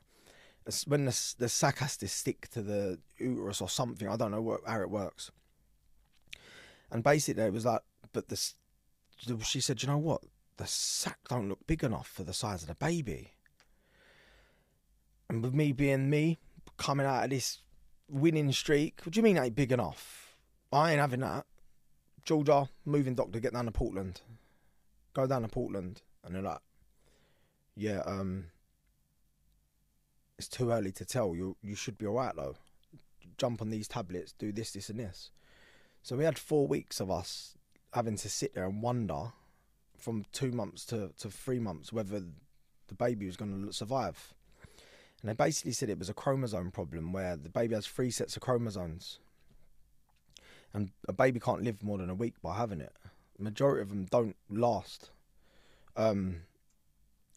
[0.85, 4.41] when the the sac has to stick to the uterus or something, I don't know
[4.41, 5.31] what, how it works.
[6.91, 8.55] And basically, it was like, but this,
[9.41, 10.21] she said, you know what?
[10.57, 13.31] The sac don't look big enough for the size of the baby.
[15.27, 16.39] And with me being me,
[16.77, 17.59] coming out of this
[18.09, 20.35] winning streak, what do you mean ain't big enough?
[20.71, 21.45] I ain't having that.
[22.25, 24.21] Georgia, moving doctor, get down to Portland.
[25.13, 26.01] Go down to Portland.
[26.23, 26.61] And they're like,
[27.75, 28.45] yeah, um,
[30.37, 31.35] it's too early to tell.
[31.35, 32.55] You you should be alright though.
[33.37, 35.31] Jump on these tablets, do this, this, and this.
[36.01, 37.57] So we had four weeks of us
[37.93, 39.31] having to sit there and wonder
[39.97, 42.21] from two months to, to three months whether
[42.87, 44.33] the baby was going to survive.
[45.23, 48.35] And they basically said it was a chromosome problem where the baby has three sets
[48.35, 49.19] of chromosomes.
[50.73, 52.91] And a baby can't live more than a week by having it.
[53.39, 55.11] majority of them don't last.
[55.95, 56.41] Um,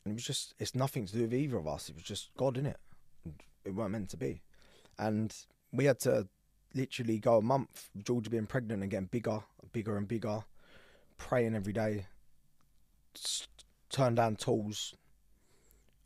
[0.04, 1.88] and it was just, it's nothing to do with either of us.
[1.88, 2.78] It was just God in it.
[3.64, 4.42] It weren't meant to be.
[4.98, 5.32] And
[5.72, 6.26] we had to
[6.74, 10.44] literally go a month, Georgia being pregnant and getting bigger, bigger and bigger,
[11.18, 12.06] praying every day,
[13.90, 14.94] turned down tools,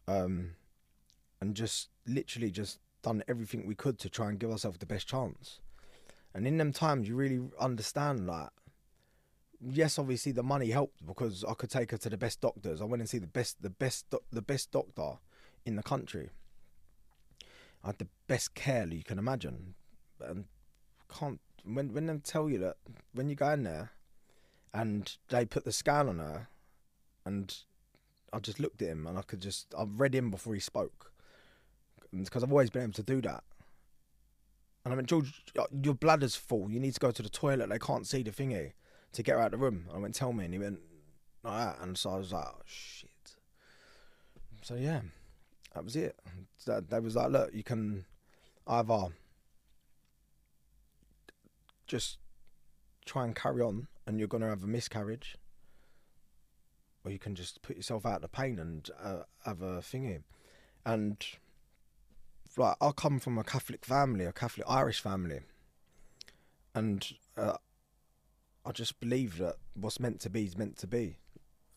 [0.09, 0.51] um,
[1.41, 5.09] and just literally just done everything we could to try and give ourselves the best
[5.09, 5.61] chance.
[6.35, 8.53] And in them times, you really understand that.
[9.61, 12.81] Yes, obviously the money helped because I could take her to the best doctors.
[12.81, 15.19] I went and see the best, the best, the best doctor
[15.67, 16.31] in the country.
[17.83, 19.75] I had the best care you can imagine,
[20.21, 20.45] and
[21.09, 22.77] can't when when they tell you that
[23.13, 23.93] when you go in there,
[24.73, 26.49] and they put the scan on her,
[27.25, 27.55] and
[28.33, 31.10] I just looked at him and I could just I read him before he spoke,
[32.13, 33.45] because I've always been able to do that.
[34.85, 35.43] And I went, George,
[35.83, 36.71] your bladder's full.
[36.71, 37.69] You need to go to the toilet.
[37.69, 38.73] They can't see the thingy
[39.13, 39.87] to get her out of the room.
[39.95, 40.81] I went, tell me, and he went
[41.43, 43.11] like that, and so I was like, oh, shit.
[44.63, 45.01] So yeah,
[45.75, 46.17] that was it.
[46.67, 48.05] That they was like, look, you can
[48.67, 49.09] either
[51.87, 52.19] just
[53.05, 55.37] try and carry on, and you're gonna have a miscarriage,
[57.05, 60.23] or you can just put yourself out of pain and uh, have a thingy.
[60.85, 61.17] And
[62.57, 65.41] like, I come from a Catholic family, a Catholic Irish family,
[66.75, 67.57] and uh,
[68.65, 71.17] I just believe that what's meant to be is meant to be,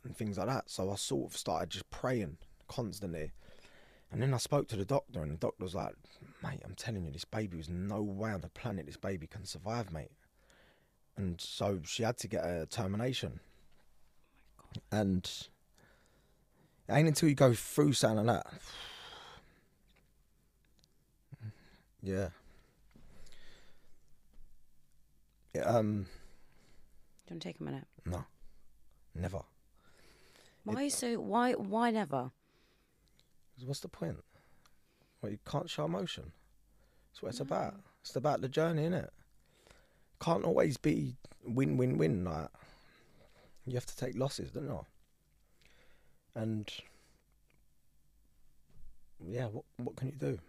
[0.04, 0.70] and things like that.
[0.70, 3.32] So I sort of started just praying constantly.
[4.12, 5.96] And then I spoke to the doctor, and the doctor was like,
[6.44, 9.46] "Mate, I'm telling you, this baby was no way on the planet this baby can
[9.46, 10.12] survive, mate."
[11.18, 13.40] And so she had to get a termination.
[14.92, 15.24] And
[16.88, 18.54] it ain't until you go through something like that.
[22.04, 22.30] Yeah.
[25.56, 27.86] Yeah, um, Do you want to take a minute?
[28.06, 28.26] no,
[29.16, 29.40] never.
[30.66, 31.16] Why so?
[31.16, 31.54] Why?
[31.54, 32.32] Why never?
[33.66, 34.18] What's the point?
[35.22, 36.32] Well, you can't show emotion.
[37.12, 37.76] That's what it's about.
[38.02, 39.10] It's about the journey, innit?
[40.20, 42.26] Can't always be win, win, win.
[42.26, 42.50] Like
[43.66, 44.86] you have to take losses, don't you?
[46.36, 46.70] And
[49.26, 50.40] yeah, what what can you do?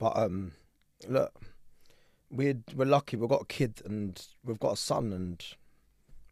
[0.00, 0.52] But um,
[1.06, 1.32] look,
[2.30, 3.16] we're we're lucky.
[3.16, 5.44] We've got a kid and we've got a son, and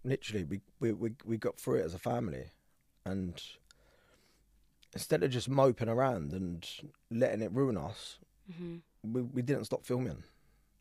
[0.02, 2.46] literally we we we, we got through it as a family,
[3.04, 3.40] and
[4.94, 6.66] instead of just moping around and
[7.10, 8.18] letting it ruin us,
[8.56, 10.24] hmm we we didn't stop filming.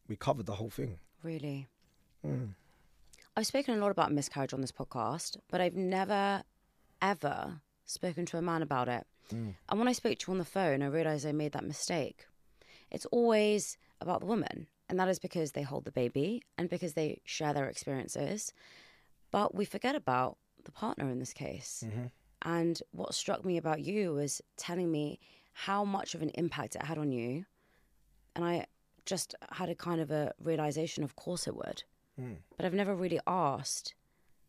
[0.08, 0.97] We covered the whole thing.
[1.21, 1.67] Really?
[2.26, 2.54] Mm.
[3.36, 6.43] I've spoken a lot about miscarriage on this podcast, but I've never,
[7.02, 9.06] ever spoken to a man about it.
[9.32, 9.54] Mm.
[9.69, 12.26] And when I spoke to you on the phone, I realised I made that mistake.
[12.91, 16.93] It's always about the woman, and that is because they hold the baby and because
[16.93, 18.54] they share their experiences.
[19.32, 21.84] But we forget about the partner in this case.
[21.86, 22.12] Mhm.
[22.43, 25.19] And what struck me about you was telling me
[25.54, 27.45] how much of an impact it had on you.
[28.36, 28.67] And I
[29.06, 31.84] just had a kind of a realization, of course it would.
[32.19, 32.38] Mm.
[32.56, 33.95] But I've never really asked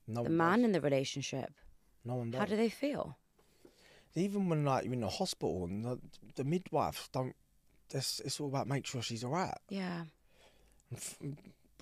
[0.06, 0.64] No the man does.
[0.66, 1.54] in the relationship,
[2.04, 2.38] No one does.
[2.40, 3.16] how do they feel?
[4.14, 5.98] Even when like you're in the hospital and the,
[6.34, 7.34] the midwives don't.
[7.90, 9.56] This it's all about make sure she's alright.
[9.68, 10.04] Yeah.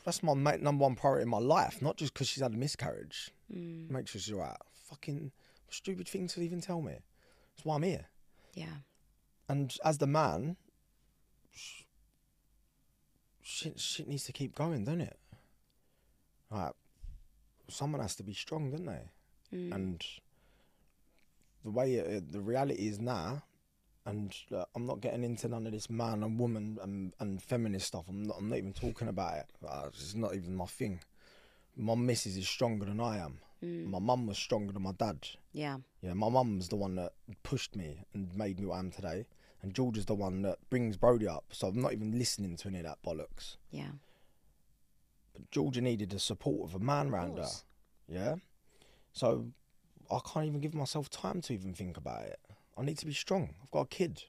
[0.05, 1.83] That's my number one priority in my life.
[1.83, 3.31] Not just because she's had a miscarriage.
[3.53, 4.57] Mm, Make sure she's alright.
[4.89, 5.33] Fucking
[5.69, 6.93] stupid thing to even tell me.
[7.57, 8.07] That's why I'm here.
[8.55, 8.67] yeah.
[9.49, 10.57] And as the man,
[13.43, 15.19] shit, shit needs to keep going, doesn't it?
[16.51, 16.73] Like,
[17.69, 19.11] someone has to be strong, don't they?
[19.57, 19.73] Mm.
[19.75, 20.05] And
[21.65, 23.43] the way it, the reality is now,
[24.07, 27.89] and uh, I'm not getting into none of this man and woman and, and feminist
[27.89, 28.05] stuff.
[28.09, 29.47] I'm not, I'm not even talking about it.
[29.67, 31.01] Uh, it's not even my thing.
[31.77, 33.39] My missus is stronger than I am.
[33.63, 33.89] Mm.
[33.89, 35.27] My mum was stronger than my dad.
[35.53, 35.79] Yeah.
[36.03, 39.27] Yeah, my mum's the one that pushed me and made me what I am today.
[39.63, 41.47] And George is the one that brings Brody up.
[41.51, 43.57] So I'm not even listening to any of that bollocks.
[43.71, 43.91] Yeah.
[45.33, 47.45] But Georgia needed the support of a man round her.
[47.45, 47.65] course.
[48.09, 48.37] Yeah?
[49.13, 49.47] So
[50.11, 52.39] I can't even give myself time to even think about it.
[52.77, 53.55] I need to be strong.
[53.63, 54.25] I've got a kid.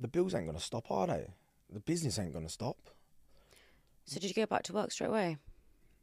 [0.00, 1.34] The bills ain't going to stop, are they?
[1.72, 2.76] The business ain't going to stop.
[4.06, 5.38] So did you go back to work straight away?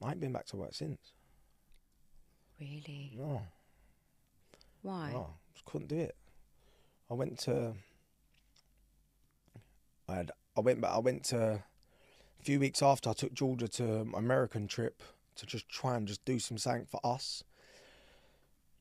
[0.02, 1.14] I ain't been back to work since.
[2.60, 3.12] Really?
[3.18, 3.42] No,
[4.82, 5.12] Why?
[5.12, 6.16] no, just couldn't do it.
[7.10, 7.74] I went to.
[10.08, 10.32] I had.
[10.56, 10.92] I went back.
[10.92, 11.64] I went to.
[12.40, 15.04] A few weeks after, I took Georgia to my American trip
[15.36, 17.44] to just try and just do some something for us.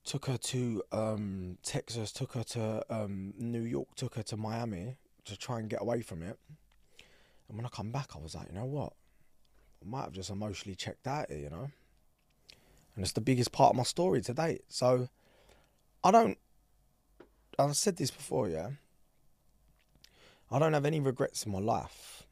[0.04, 2.12] Took her to um, Texas.
[2.12, 3.88] Took her to um, New York.
[3.96, 6.38] Took her to Miami to try and get away from it.
[7.48, 8.92] And when I come back, I was like, you know what?
[9.82, 11.70] I might have just emotionally checked out here, you know.
[12.94, 14.62] And it's the biggest part of my story to date.
[14.68, 15.08] So
[16.02, 16.38] I don't.
[17.58, 18.70] I've said this before, yeah.
[20.50, 22.24] I don't have any regrets in my life.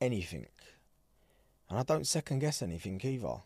[0.00, 0.46] Anything.
[1.70, 3.36] And I don't second guess anything either.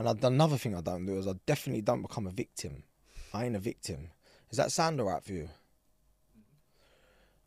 [0.00, 2.84] And I, another thing I don't do is I definitely don't become a victim.
[3.34, 4.08] I ain't a victim.
[4.48, 5.50] Does that sound alright for you?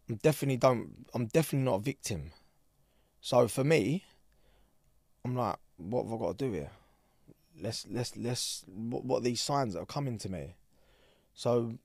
[0.08, 1.08] I'm definitely don't.
[1.16, 2.30] I'm definitely not a victim.
[3.22, 4.04] So for me,
[5.26, 6.70] I'm like, what have I got to do here?
[7.60, 8.64] Let's let's let's.
[8.68, 10.56] What, what are these signs that are coming to me?
[11.34, 11.80] So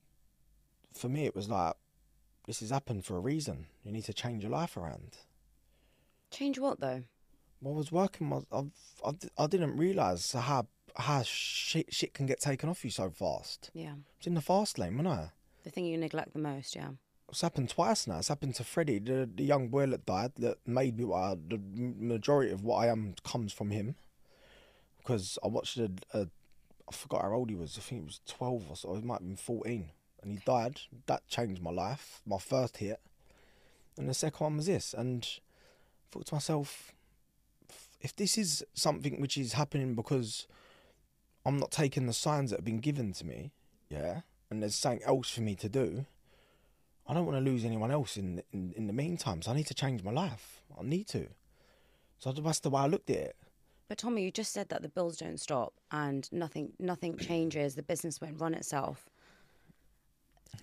[0.92, 1.76] for me, it was like,
[2.46, 3.68] this has happened for a reason.
[3.85, 5.16] You need to change your life around.
[6.31, 7.04] Change what though?
[7.64, 8.29] I was working.
[8.29, 8.64] My, I,
[9.05, 10.66] I, I didn't realize how
[10.97, 13.71] how shit shit can get taken off you so fast.
[13.73, 13.94] Yeah.
[14.18, 15.31] It's in the fast lane, wasn't I?
[15.64, 16.90] The thing you neglect the most, yeah.
[17.29, 18.18] It's happened twice now.
[18.18, 21.35] It's happened to Freddie, the, the young boy that died, that made me what I,
[21.35, 23.97] the majority of what I am comes from him.
[24.99, 26.29] Because I watched a, a,
[26.88, 27.77] I forgot how old he was.
[27.77, 28.94] I think he was 12 or so.
[28.94, 29.90] He might have been 14.
[30.23, 30.81] And he died.
[31.07, 32.23] That changed my life.
[32.27, 33.01] My first hit.
[33.99, 34.94] And the second one was this.
[34.94, 36.92] And I thought to myself,
[38.01, 40.47] if this is something which is happening because
[41.45, 43.53] I'm not taking the signs that have been given to me,
[43.89, 46.07] yeah, and there's something else for me to do,
[47.07, 49.43] I don't want to lose anyone else in, in in the meantime.
[49.43, 50.63] So I need to change my life.
[50.79, 51.29] I need to.
[52.19, 53.37] So that's the way I looked at it.
[53.89, 57.75] But Tommy, you just said that the bills don't stop and nothing nothing changes.
[57.75, 59.09] The business won't run itself.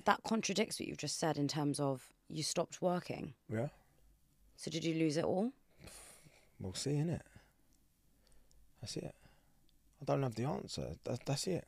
[0.06, 3.34] That contradicts what you've just said in terms of you stopped working.
[3.52, 3.70] Yeah,
[4.56, 5.52] So did you lose it all?
[6.66, 7.22] We'll see in it.
[8.82, 9.16] That's it.
[10.02, 10.88] I don't have the answer.
[11.04, 11.66] That's that's it.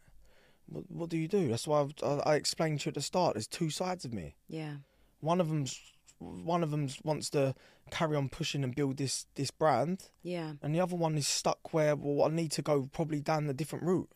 [0.67, 1.47] What, what do you do?
[1.47, 3.33] That's why I, I explained to you at the start.
[3.35, 4.35] There's two sides of me.
[4.47, 4.75] Yeah.
[5.21, 5.79] One of them's
[6.19, 7.53] one of them wants to
[7.91, 10.53] carry on pushing and build this this brand, Yeah.
[10.61, 13.53] and the other one is stuck where well I need to go probably down a
[13.53, 14.09] different route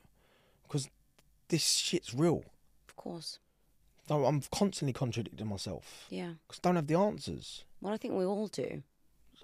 [0.64, 0.90] because
[1.48, 2.44] this shit's real.
[2.88, 3.40] Of course.
[4.08, 6.34] So I'm constantly contradicting myself Yeah.
[6.48, 7.64] because I don't have the answers.
[7.80, 8.84] Well, I think we all do.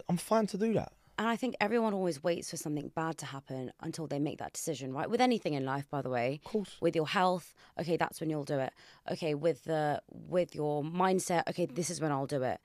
[0.09, 0.91] I'm fine to do that.
[1.17, 4.53] And I think everyone always waits for something bad to happen until they make that
[4.53, 5.09] decision, right?
[5.09, 6.41] With anything in life, by the way.
[6.45, 6.77] Of course.
[6.79, 8.71] With your health, okay, that's when you'll do it.
[9.11, 12.59] Okay, with the with your mindset, okay, this is when I'll do it.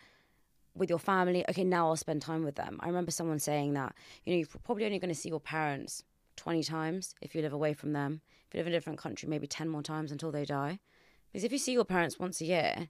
[0.75, 2.79] With your family, okay, now I'll spend time with them.
[2.81, 6.03] I remember someone saying that, you know, you're probably only going to see your parents
[6.37, 8.21] 20 times if you live away from them.
[8.49, 10.79] If you live in a different country, maybe 10 more times until they die.
[11.31, 12.89] Because if you see your parents once a year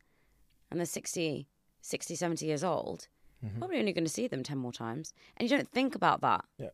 [0.70, 1.48] and they're 60,
[1.80, 3.08] 60, 70 years old,
[3.44, 3.58] Mm-hmm.
[3.58, 5.12] probably only going to see them 10 more times.
[5.36, 6.68] And you don't think about that Yeah.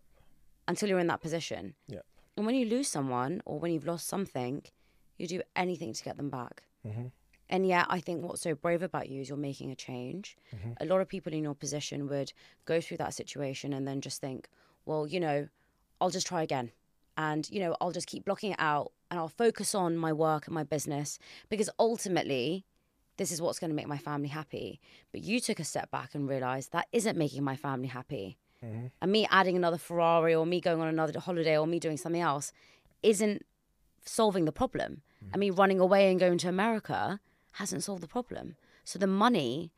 [0.67, 1.75] until you're in that position.
[1.87, 2.01] Yeah.
[2.37, 4.63] And when you lose someone or when you've lost something,
[5.17, 6.63] you do anything to get them back.
[6.87, 7.07] Mm-hmm.
[7.51, 10.37] And yet, I think what's so brave about you is you're making a change.
[10.55, 10.73] Mm-hmm.
[10.81, 12.33] A lot of people in your position would
[12.67, 14.49] go through that situation and then just think,
[14.85, 15.49] well, you know,
[16.01, 16.71] I'll just try again.
[17.17, 20.47] And, you know, I'll just keep blocking it out and I'll focus on my work
[20.47, 22.67] and my business because ultimately,
[23.19, 24.81] this is what's going to make my family happy.
[25.13, 28.39] But you took a step back and realized that isn't making my family happy.
[28.65, 28.87] Mm-hmm.
[29.03, 32.23] And me adding another Ferrari or me going on another holiday or me doing something
[32.23, 32.53] else
[33.03, 33.45] isn't
[34.05, 35.03] solving the problem.
[35.23, 35.35] Mm-hmm.
[35.35, 37.21] And me running away and going to America
[37.53, 38.57] hasn't solved the problem.
[38.85, 39.73] So the money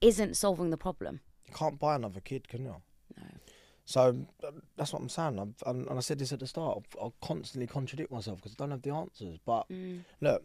[0.00, 1.20] isn't solving the problem.
[1.46, 2.76] You can't buy another kid, can you?
[3.16, 3.24] No.
[3.84, 4.08] So
[4.46, 5.38] um, that's what I'm saying.
[5.38, 6.76] I've, and, and I said this at the start.
[6.76, 9.38] I'll, I'll constantly contradict myself because I don't have the answers.
[9.44, 10.00] But mm.
[10.20, 10.44] look,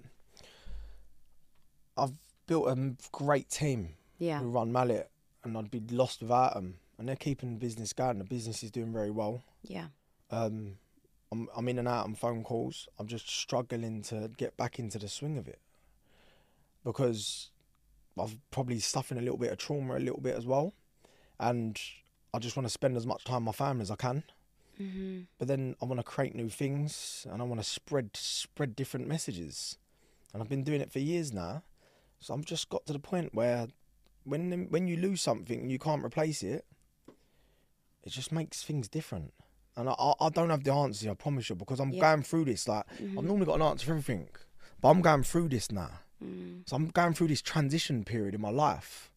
[1.98, 2.14] I've
[2.48, 4.40] built a great team Yeah.
[4.40, 5.10] who run Mallet,
[5.44, 6.80] and I'd be lost without them.
[6.98, 8.20] And they're keeping the business going.
[8.20, 9.44] The business is doing very well.
[9.64, 9.88] Yeah.
[10.30, 10.78] Um,
[11.32, 12.88] I'm I'm in and out on phone calls.
[13.00, 15.60] I'm just struggling to get back into the swing of it
[16.84, 17.50] because
[18.20, 20.74] I've probably suffering a little bit of trauma, a little bit as well,
[21.40, 21.80] and
[22.34, 24.24] I just want to spend as much time with my family as I can.
[24.80, 25.22] Mm-hmm.
[25.38, 29.08] But then I want to create new things and I want to spread spread different
[29.08, 29.78] messages,
[30.34, 31.64] and I've been doing it for years now.
[32.24, 33.68] So I've just got to the point where
[34.24, 36.66] when when you lose something and you can't replace it,
[38.02, 39.34] it just makes things different.
[39.76, 42.00] And I, I don't have the answer, I promise you, because I'm Yeah.
[42.00, 42.66] going through this.
[42.68, 42.86] Like
[43.18, 44.30] I've normally got an answer for everything,
[44.80, 46.00] but I'm going through this now.
[46.24, 46.62] Mm.
[46.66, 49.12] So I'm going through this transition period in my life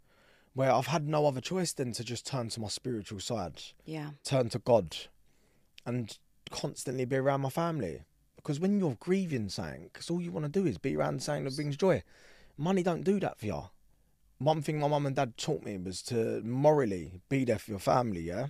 [0.54, 4.12] where I've had no other choice than to just turn to my spiritual side, Yeah.
[4.24, 4.96] turn to God,
[5.84, 6.18] and
[6.50, 8.02] constantly be around my family.
[8.36, 11.44] Because when you're grieving something, because all you want to do is be around something
[11.44, 12.02] that brings joy.
[12.58, 13.62] Money don't do that for you.
[14.38, 17.80] One thing my mum and dad taught me was to morally be there for your
[17.80, 18.48] family, yeah?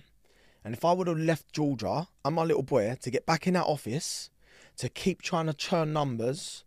[0.63, 3.53] And if I would have left Georgia and my little boy to get back in
[3.53, 4.29] that office,
[4.77, 6.65] to keep trying to churn numbers,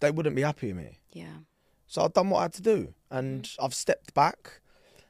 [0.00, 1.00] they wouldn't be happy with me.
[1.12, 1.38] Yeah.
[1.86, 4.60] So I've done what I had to do, and I've stepped back,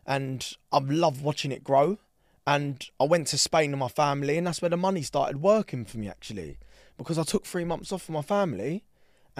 [0.06, 1.98] and I've loved watching it grow.
[2.46, 5.84] And I went to Spain with my family, and that's where the money started working
[5.84, 6.58] for me actually,
[6.96, 8.84] because I took three months off for my family,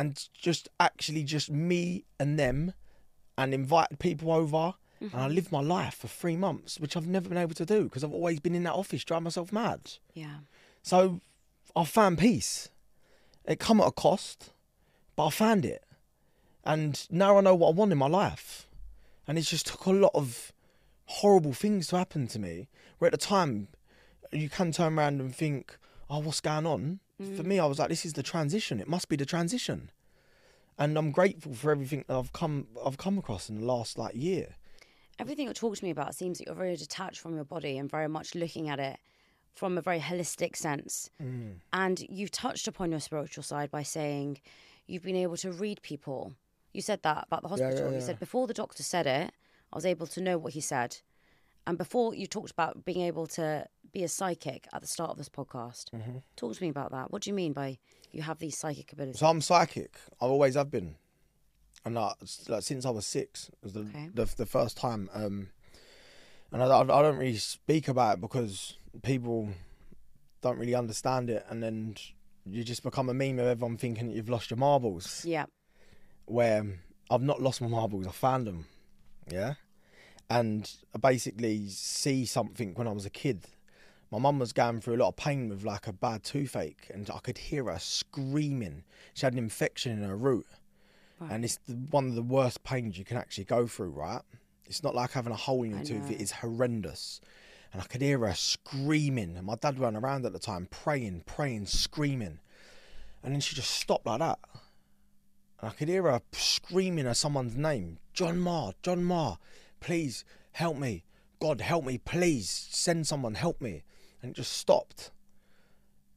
[0.01, 2.73] and just actually just me and them,
[3.37, 5.35] and invited people over, and I mm-hmm.
[5.35, 8.15] lived my life for three months, which I've never been able to do because I've
[8.15, 9.93] always been in that office driving myself mad.
[10.15, 10.39] Yeah.
[10.83, 11.21] So
[11.77, 12.71] I found peace.
[13.45, 14.55] It come at a cost,
[15.17, 15.85] but I found it.
[16.65, 18.69] And now I know what I want in my life.
[19.29, 20.51] And it just took a lot of
[21.05, 22.69] horrible things to happen to me.
[22.99, 23.69] Where at the time,
[24.33, 25.77] you can turn around and think,
[26.11, 27.01] oh, what's going on?
[27.37, 28.81] For me, I was like, this is the transition.
[28.81, 29.91] It must be the transition.
[30.79, 34.15] And I'm grateful for everything that I've come I've come across in the last like
[34.15, 34.57] year.
[35.19, 37.91] Everything you talk to me about seems that you're very detached from your body and
[37.91, 38.99] very much looking at it
[39.55, 41.11] from a very holistic sense.
[41.23, 41.57] Mm.
[41.75, 44.41] And you've touched upon your spiritual side by saying
[44.87, 46.33] you've been able to read people.
[46.73, 47.93] You said that about the Yeah, yeah, hospital.
[47.93, 49.33] You said before the doctor said it,
[49.73, 50.97] I was able to know what he said.
[51.67, 55.17] And before you talked about being able to be a psychic at the start of
[55.19, 55.91] this podcast.
[55.95, 56.19] Mm-hmm.
[56.37, 57.11] Talk to me about that.
[57.11, 57.79] What do you mean by
[58.13, 59.19] you have these psychic abilities?
[59.21, 59.97] So I'm psychic.
[60.21, 60.97] I always have been,
[61.85, 62.15] and like,
[62.49, 64.09] like since I was six it was the Okay.
[64.15, 65.09] the, the first time.
[65.15, 65.49] Um,
[66.53, 69.49] and I, I I don't really speak about it because people
[70.43, 71.97] don't really understand it, and then
[72.47, 75.25] you just become a meme of everyone thinking that you've lost your marbles.
[75.25, 75.45] yeah.
[76.25, 76.65] Where
[77.11, 78.67] I've not lost my marbles, I found them.
[79.29, 79.55] Yeah,
[80.29, 83.47] and I basically see something when I was a kid.
[84.11, 87.09] My mum was going through a lot of pain with like a bad toothache, and
[87.11, 88.83] I could hear her screaming.
[89.15, 90.47] She had an infection in her root,
[91.21, 93.91] and it's the, one of the worst pains you can actually go through.
[93.91, 94.23] Right?
[94.67, 96.15] It's not like having a hole in your I tooth; know.
[96.17, 97.21] it is horrendous.
[97.73, 101.23] And I could hear her screaming, and my dad ran around at the time, praying,
[101.25, 102.41] praying, screaming,
[103.23, 104.41] and then she just stopped like that.
[105.61, 109.39] And I could hear her screaming at someone's name John Marr, John Marr,
[109.79, 111.05] please help me.
[111.41, 112.51] God, help me, please.
[112.71, 113.85] Send someone, help me.
[114.23, 115.11] And it just stopped.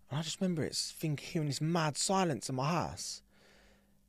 [0.09, 3.21] And I just remember it, think, hearing this mad silence in my house.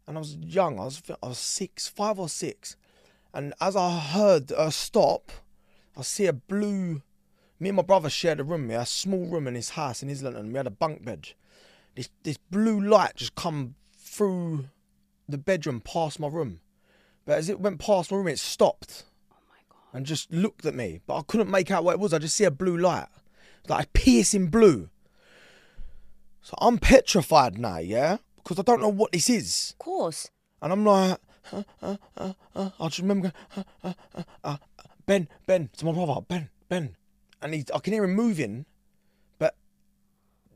[0.07, 2.77] And I was young, I was, I was six, five or six.
[3.33, 5.33] And as I heard her stop,
[5.97, 7.03] I see a blue.
[7.59, 10.11] Me and my brother shared a room, yeah, a small room in his house in
[10.11, 10.53] Islington.
[10.53, 11.31] We had a bunk bed.
[11.95, 14.67] This this blue light just come through
[15.29, 16.61] the bedroom past my room.
[17.25, 19.97] But as it went past my room, it stopped Oh my god.
[19.97, 21.01] and just looked at me.
[21.07, 22.13] But I couldn't make out what it was.
[22.13, 23.07] I just see a blue light.
[23.69, 24.91] Like piercing blue.
[26.43, 28.19] So I'm petrified now, yeah?
[28.37, 29.71] Because I don't know what this is.
[29.73, 30.31] Of course.
[30.61, 31.19] And I'm like,
[31.53, 31.97] uh, uh,
[32.55, 32.71] uh.
[32.79, 34.57] I just remember going, uh, uh, uh, uh,
[35.07, 36.97] Ben, Ben, to my brother, Ben, Ben.
[37.41, 38.67] And he, I can hear him moving,
[39.39, 39.57] but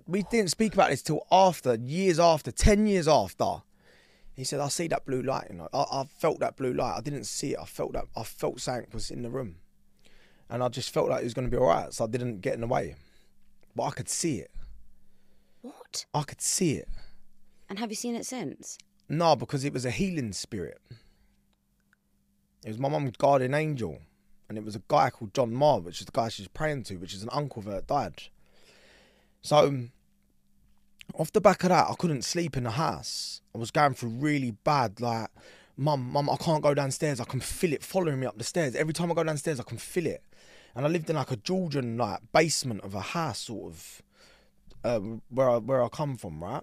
[0.06, 3.62] we didn't speak about this till after, years after, 10 years after.
[4.34, 5.48] He said, I see that blue light.
[5.50, 6.96] You know, I, I felt that blue light.
[6.96, 7.58] I didn't see it.
[7.60, 9.56] I felt that, I felt something was in the room.
[10.50, 11.92] And I just felt like it was going to be all right.
[11.92, 12.96] So I didn't get in the way.
[13.76, 14.50] But I could see it.
[15.62, 16.06] What?
[16.14, 16.88] I could see it.
[17.68, 18.78] And have you seen it since?
[19.08, 20.80] No, because it was a healing spirit.
[22.64, 23.98] It was my mum's guardian angel.
[24.48, 26.96] And it was a guy called John Marr, which is the guy she's praying to,
[26.96, 28.22] which is an uncle of her that died.
[29.42, 29.88] So,
[31.14, 33.42] off the back of that, I couldn't sleep in the house.
[33.54, 35.28] I was going through really bad, like,
[35.76, 37.20] mum, mum, I can't go downstairs.
[37.20, 38.74] I can feel it following me up the stairs.
[38.74, 40.22] Every time I go downstairs, I can feel it.
[40.78, 44.02] And I lived in like a Georgian like basement of a house, sort of,
[44.84, 46.62] uh, where I, where I come from, right?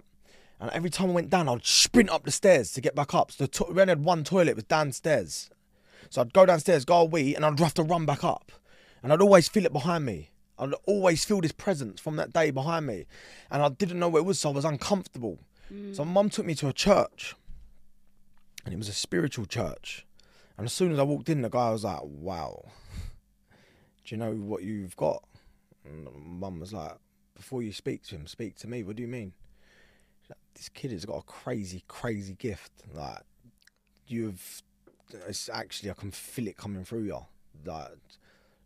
[0.58, 3.30] And every time I went down, I'd sprint up the stairs to get back up.
[3.30, 5.50] So the to- we only had one toilet, it was downstairs.
[6.08, 8.52] So I'd go downstairs, go wee, and I'd have to run back up.
[9.02, 10.30] And I'd always feel it behind me.
[10.58, 13.04] I'd always feel this presence from that day behind me.
[13.50, 15.40] And I didn't know what it was, so I was uncomfortable.
[15.92, 17.34] So my mum took me to a church.
[18.64, 20.06] And it was a spiritual church.
[20.56, 22.64] And as soon as I walked in, the guy was like, wow.
[24.06, 25.24] Do you know what you've got?
[25.84, 26.96] And mum was like,
[27.34, 28.84] before you speak to him, speak to me.
[28.84, 29.32] What do you mean?
[30.28, 32.70] Like, this kid has got a crazy, crazy gift.
[32.94, 33.22] Like,
[34.06, 34.62] you've,
[35.26, 37.18] it's actually, I can feel it coming through you.
[37.64, 37.98] Like,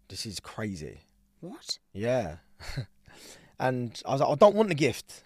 [0.09, 1.01] this is crazy.
[1.41, 1.79] What?
[1.95, 2.37] Yeah.
[3.59, 5.23] and I was like, I don't want the gift.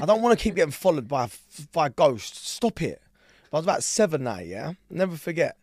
[0.00, 1.28] I don't want to keep getting followed by a,
[1.72, 2.46] by a ghost.
[2.46, 3.00] Stop it.
[3.50, 4.74] I was about seven now, yeah?
[4.90, 5.56] Never forget.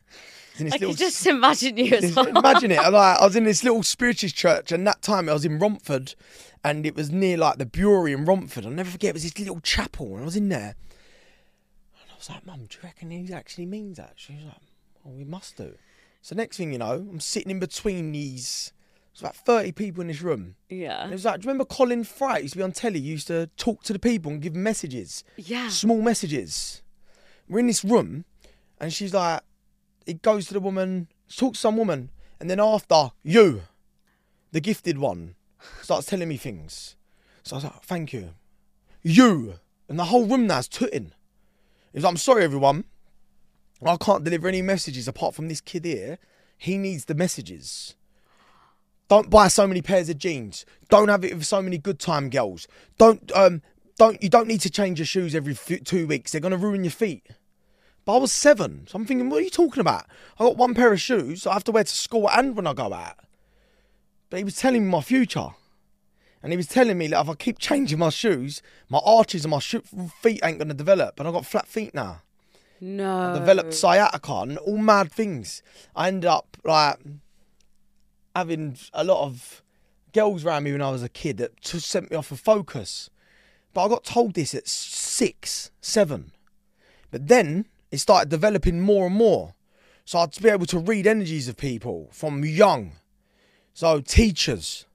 [0.56, 2.28] I in this I little could just imagine you as well.
[2.28, 2.80] imagine it.
[2.80, 5.60] I, like, I was in this little spiritualist church, and that time I was in
[5.60, 6.16] Romford,
[6.64, 8.66] and it was near like the brewery in Romford.
[8.66, 9.10] I'll never forget.
[9.10, 10.76] It was this little chapel, and I was in there,
[12.02, 14.54] and I was like, "Mum, do you reckon he actually means that?" She was like,
[15.04, 15.74] "Well, we must do."
[16.22, 18.72] So next thing you know, I'm sitting in between these.
[19.12, 20.56] There's about 30 people in this room.
[20.70, 21.04] Yeah.
[21.04, 23.00] And it was like, do you remember Colin Fry used to be on telly?
[23.00, 25.68] He used to talk to the people and give messages Yeah.
[25.70, 26.82] small messages.
[27.48, 28.26] We're in this room,
[28.80, 29.42] and she's like,
[30.06, 33.64] it goes to the woman, talks to some woman, and then after, you,
[34.52, 35.36] the gifted one,
[35.82, 36.96] starts telling me things.
[37.44, 38.32] So I was like, thank you.
[39.02, 39.56] You.
[39.90, 41.12] And the whole room now's tooting.
[41.94, 42.86] He's like, I'm sorry, everyone.
[43.86, 46.18] I can't deliver any messages apart from this kid here.
[46.58, 47.96] He needs the messages.
[49.10, 50.66] Don't buy so many pairs of jeans.
[50.90, 52.68] Don't have it with so many good time girls.
[52.98, 53.62] Don't um
[53.98, 56.32] don't you don't need to change your shoes every two weeks.
[56.32, 57.28] They're gonna ruin your feet.
[58.06, 60.06] But I was seven, so I'm thinking, what are you talking about?
[60.38, 62.74] I got one pair of shoes I have to wear to school and when I
[62.74, 63.16] go out.
[64.30, 65.50] But he was telling me my future.
[66.42, 69.52] And he was telling me that if I keep changing my shoes, my arches and
[69.52, 69.84] my sho-
[70.22, 71.18] feet ain't gonna develop.
[71.18, 72.22] And I got flat feet now.
[72.82, 73.34] No.
[73.40, 75.64] Developed sciatica and all mad things.
[75.96, 77.00] I ended up like
[78.36, 79.64] having a lot of
[80.12, 83.10] girls around me when I was a kid that just sent me off of focus.
[83.74, 86.34] But I got told this at six, seven.
[87.10, 89.54] But then it started developing more and more.
[90.04, 92.94] So I'd be able to read energies of people from young.
[93.76, 94.88] So teachers,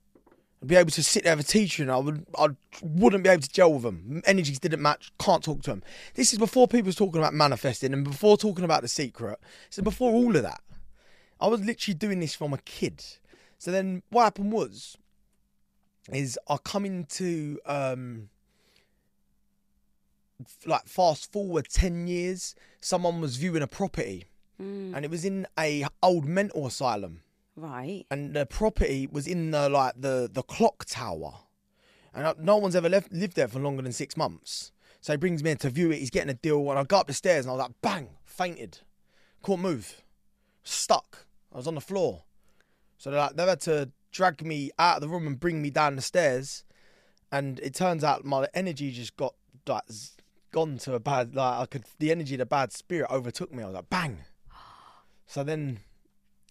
[0.60, 2.48] I'd be able to sit there with a teacher and I would I
[2.82, 4.20] wouldn't be able to gel with them.
[4.26, 5.84] Energies didn't match, can't talk to them.
[6.14, 9.38] This is before people was talking about manifesting and before talking about the secret.
[9.70, 10.60] So before all of that.
[11.40, 13.04] I was literally doing this from a kid.
[13.58, 14.98] So then what happened was
[16.12, 18.28] is I come into um
[20.66, 24.26] like fast forward 10 years someone was viewing a property.
[24.60, 27.22] Mm, and it was in a old mental asylum.
[27.56, 28.06] Right.
[28.08, 31.34] and the property was in the like the the clock tower.
[32.14, 34.72] And no one's ever left, lived there for longer than six months.
[35.00, 35.98] So he brings me in to view it.
[35.98, 36.68] He's getting a deal.
[36.70, 38.78] And i go up the stairs and i was like bang fainted.
[39.42, 40.02] Couldn't move.
[40.62, 41.26] Stuck.
[41.52, 42.24] I was on the floor.
[42.96, 45.70] So they're like, they've had to drag me out of the room and bring me
[45.70, 46.64] down the stairs.
[47.30, 49.34] And it turns out my energy just got
[49.66, 49.84] like
[50.50, 53.62] gone to a bad like i could the energy of the bad spirit overtook me
[53.62, 54.18] i was like bang
[55.26, 55.80] so then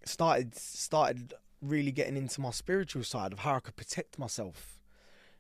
[0.06, 4.80] started started really getting into my spiritual side of how I could protect myself.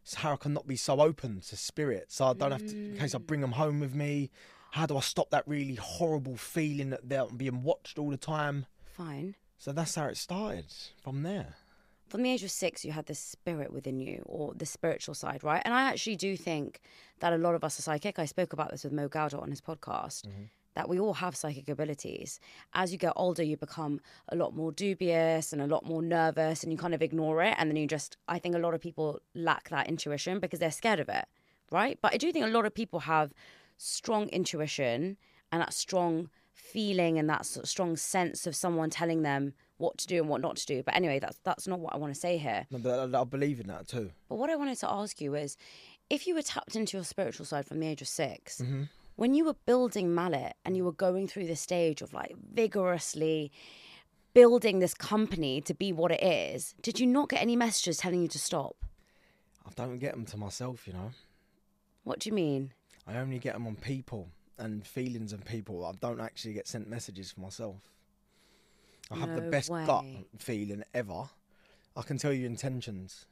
[0.03, 2.05] So how I can not be so open to spirit.
[2.09, 4.31] So I don't have to in case I bring them home with me.
[4.71, 8.65] How do I stop that really horrible feeling that they're being watched all the time?
[8.85, 9.35] Fine.
[9.57, 10.65] So that's how it started
[11.01, 11.55] from there.
[12.07, 15.43] From the age of six, you had this spirit within you, or the spiritual side,
[15.43, 15.61] right?
[15.65, 16.79] And I actually do think
[17.19, 18.17] that a lot of us are psychic.
[18.17, 20.25] I spoke about this with Mo Gawdat on his podcast.
[20.25, 20.43] Mm-hmm.
[20.75, 22.39] That we all have psychic abilities.
[22.73, 23.99] As you get older, you become
[24.29, 27.55] a lot more dubious and a lot more nervous, and you kind of ignore it.
[27.57, 30.69] And then you just, I think a lot of people lack that intuition because they're
[30.69, 31.25] scared of it,
[31.71, 31.97] right?
[31.99, 33.33] But I do think a lot of people have
[33.77, 35.17] strong intuition
[35.51, 40.17] and that strong feeling and that strong sense of someone telling them what to do
[40.17, 40.83] and what not to do.
[40.83, 42.65] But anyway, that's that's not what I want to say here.
[42.71, 44.11] No, but I, I believe in that too.
[44.29, 45.57] But what I wanted to ask you is,
[46.09, 48.83] if you were tapped into your spiritual side from the age of 6 Mm-hmm.
[49.17, 53.51] when you were building Mallet and you were going through the stage of like vigorously
[54.33, 58.21] building this company to be what it is, did you not get any messages telling
[58.21, 58.75] you to stop?
[59.65, 61.11] I don't get them to myself, you know.
[62.03, 62.71] What do you mean?
[63.07, 65.85] I only get them on people and feelings of people.
[65.85, 67.77] I don't actually get sent messages for myself.
[69.11, 70.05] I have the No best gut
[70.39, 71.29] feeling ever.
[71.95, 73.25] I can tell you intentions.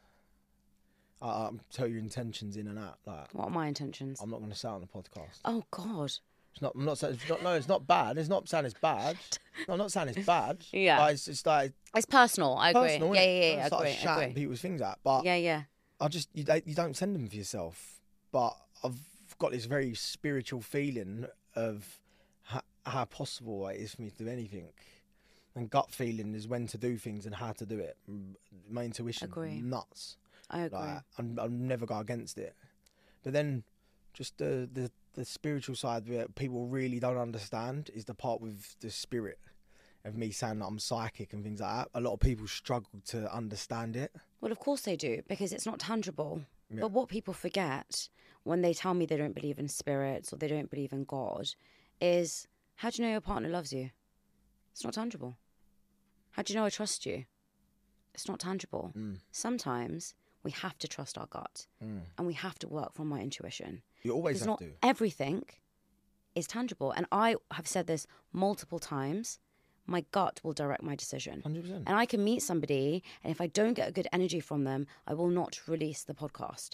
[1.21, 2.97] I, I can tell you intentions in and out.
[3.05, 4.19] Like What are my intentions?
[4.21, 5.39] I'm not going to say it on the podcast.
[5.45, 6.11] Oh God.
[6.53, 6.73] It's not.
[6.75, 7.15] I'm not saying.
[7.15, 8.17] It's not, no, it's not bad.
[8.17, 9.17] It's not saying it's bad.
[9.69, 10.65] No, I'm not saying it's bad.
[10.73, 10.97] Yeah.
[10.97, 12.55] But it's just like It's personal.
[12.57, 12.81] I agree.
[12.81, 13.15] personal.
[13.15, 13.41] yeah, innit?
[13.41, 13.67] yeah, Don't yeah.
[13.67, 14.41] start Agree, shouting agree.
[14.43, 14.99] people's things out.
[15.01, 15.61] But Yeah, yeah.
[16.01, 18.01] I just you don't, you don't send them for yourself.
[18.33, 18.53] But
[18.83, 18.99] I've
[19.39, 21.99] got this very spiritual feeling of
[22.43, 24.67] how, how possible it is for me to do anything,
[25.55, 27.97] and gut feeling is when to do things and how to do it.
[28.69, 29.61] My intuition, Agree.
[29.61, 30.17] nuts.
[30.49, 30.79] I agree.
[30.79, 32.55] Like I'm, I'll never go against it.
[33.23, 33.63] But then,
[34.13, 38.75] just the the the spiritual side where people really don't understand is the part with
[38.81, 39.39] the spirit
[40.03, 41.89] of me saying that I'm psychic and things like that.
[41.97, 44.11] A lot of people struggle to understand it.
[44.41, 46.41] Well, of course they do, because it's not tangible.
[46.69, 46.81] Yeah.
[46.81, 48.09] But what people forget
[48.43, 51.49] when they tell me they don't believe in spirits or they don't believe in God
[52.01, 53.89] is how do you know your partner loves you?
[54.73, 55.37] It's not tangible.
[56.35, 57.25] How do you know I trust you?
[58.13, 58.91] It's not tangible.
[58.95, 59.19] Mm.
[59.31, 60.13] Sometimes
[60.43, 63.81] we have to trust our gut and we have to work from our intuition.
[64.03, 64.71] You always Because have not to.
[64.83, 65.43] everything
[66.35, 66.91] is tangible.
[66.91, 69.39] And I have said this multiple times
[69.87, 71.41] my gut will direct my decision.
[71.41, 71.83] Hundred percent.
[71.87, 74.87] And I can meet somebody, and if I don't get a good energy from them,
[75.07, 76.71] I will not release the podcast.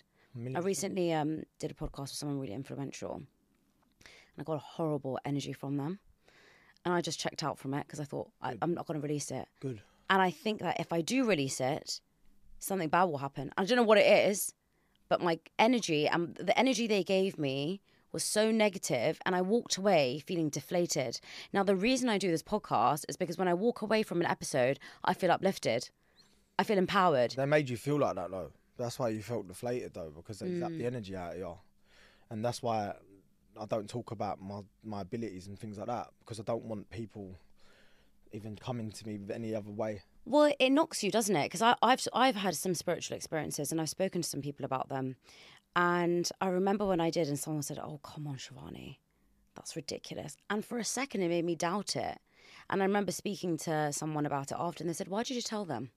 [0.55, 5.19] I recently um, did a podcast with someone really influential, and I got a horrible
[5.25, 5.99] energy from them.
[6.85, 9.05] And I just checked out from it because I thought I, I'm not going to
[9.07, 9.47] release it.
[9.59, 9.81] Good.
[10.09, 12.01] And I think that if I do release it,
[12.59, 13.51] something bad will happen.
[13.57, 14.53] I don't know what it is,
[15.09, 19.77] but my energy and the energy they gave me was so negative and I walked
[19.77, 21.19] away feeling deflated.
[21.53, 24.27] Now the reason I do this podcast is because when I walk away from an
[24.27, 25.89] episode, I feel uplifted.
[26.59, 27.31] I feel empowered.
[27.37, 28.51] They made you feel like that though.
[28.77, 30.59] That's why you felt deflated though, because they Mm.
[30.59, 31.57] zapped the energy out of you.
[32.29, 32.95] And that's why
[33.59, 36.89] I don't talk about my, my abilities and things like that because I don't want
[36.89, 37.37] people
[38.31, 40.01] even coming to me with any other way.
[40.25, 41.51] Well, it knocks you, doesn't it?
[41.51, 45.15] Because I've I've had some spiritual experiences, and I've spoken to some people about them,
[45.75, 48.97] And I remember when I did, and someone said, Oh, come on, Shivani,
[49.55, 50.37] that's ridiculous.
[50.49, 52.19] And for a second, it made me doubt it.
[52.69, 55.41] And I remember speaking to someone about it after, and they said, Why did you
[55.41, 55.89] tell them?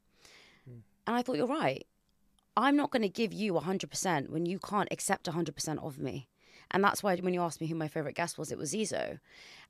[0.67, 0.79] Hmm.
[1.07, 1.87] And I thought, You're right.
[2.57, 6.29] I'm not going to give you 100% when you can't accept 100% of me.
[6.71, 9.19] And that's why when you asked me who my favorite guest was, it was Zizo.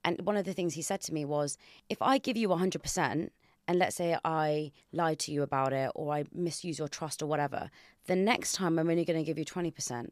[0.05, 3.31] And one of the things he said to me was, if I give you 100%,
[3.67, 7.27] and let's say I lied to you about it or I misuse your trust or
[7.27, 7.71] whatever,
[8.07, 10.11] the next time I'm only going to give you 20%.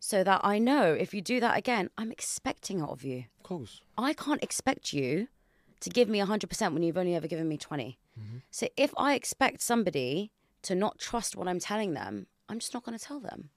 [0.00, 3.24] So that I know if you do that again, I'm expecting it of you.
[3.38, 3.80] Of course.
[3.96, 5.28] I can't expect you
[5.80, 7.98] to give me 100% when you've only ever given me 20.
[8.18, 8.38] Mm-hmm.
[8.50, 10.30] So if I expect somebody
[10.62, 13.50] to not trust what I'm telling them, I'm just not going to tell them.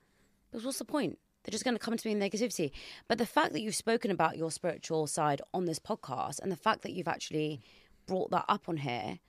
[0.49, 1.19] Because what's the point?
[1.47, 2.71] They're just going to come to me in negativity.
[3.07, 6.57] But the fact that you've spoken about your spiritual side on this podcast and the
[6.57, 7.61] fact that you've actually
[8.05, 9.19] brought that up on here,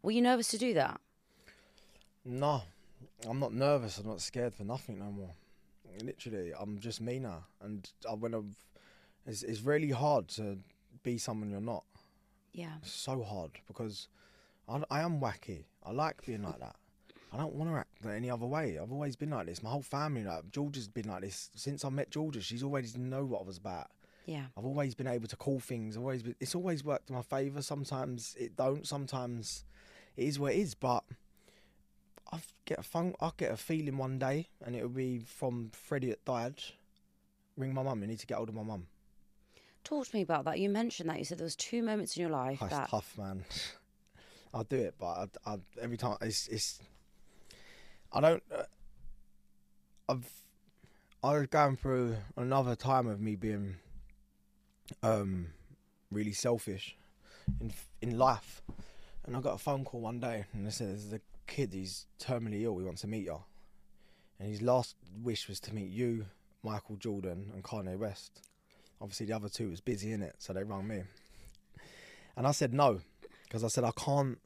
[0.00, 1.00] were you nervous to do that?
[2.24, 2.62] No,
[3.28, 3.98] I'm not nervous.
[3.98, 5.34] I'm not scared for nothing no more.
[6.00, 7.44] Literally, I'm just me now.
[7.60, 8.54] And I, when I've,
[9.26, 10.58] it's, it's really hard to
[11.02, 11.82] be someone you're not.
[12.52, 12.70] Yeah.
[12.82, 14.06] It's so hard because
[14.68, 15.64] I, I am wacky.
[15.84, 16.76] I like being like that.
[17.32, 18.78] I don't want to act any other way.
[18.80, 19.62] I've always been like this.
[19.62, 22.40] My whole family, like Georgia's been like this since I met Georgia.
[22.40, 23.88] She's always known what I was about.
[24.26, 24.44] Yeah.
[24.56, 25.96] I've always been able to call things.
[25.96, 27.62] Always been, it's always worked in my favour.
[27.62, 28.86] Sometimes it don't.
[28.86, 29.64] Sometimes
[30.16, 30.74] it is what it is.
[30.74, 31.04] But
[32.32, 33.14] I get a phone.
[33.20, 36.62] I get a feeling one day, and it'll be from Freddie that died.
[37.56, 38.00] Ring my mum.
[38.02, 38.86] You need to get hold of my mum.
[39.84, 40.58] Talk to me about that.
[40.58, 41.18] You mentioned that.
[41.18, 43.44] You said there was two moments in your life Oh, that tough, man.
[44.54, 46.80] I'll do it, but I, I, every time it's, it's
[48.12, 48.42] I don't.
[48.54, 48.62] Uh,
[50.08, 50.28] I've
[51.22, 53.76] I was going through another time of me being
[55.02, 55.48] um
[56.10, 56.96] really selfish
[57.60, 58.62] in in life,
[59.26, 61.74] and I got a phone call one day, and they said there's a kid.
[61.74, 62.78] He's terminally ill.
[62.78, 63.42] He wants to meet you,
[64.38, 66.26] and his last wish was to meet you,
[66.62, 68.40] Michael Jordan, and Kanye West.
[69.00, 71.02] Obviously, the other two was busy in it, so they rang me,
[72.36, 73.00] and I said no
[73.44, 74.38] because I said I can't.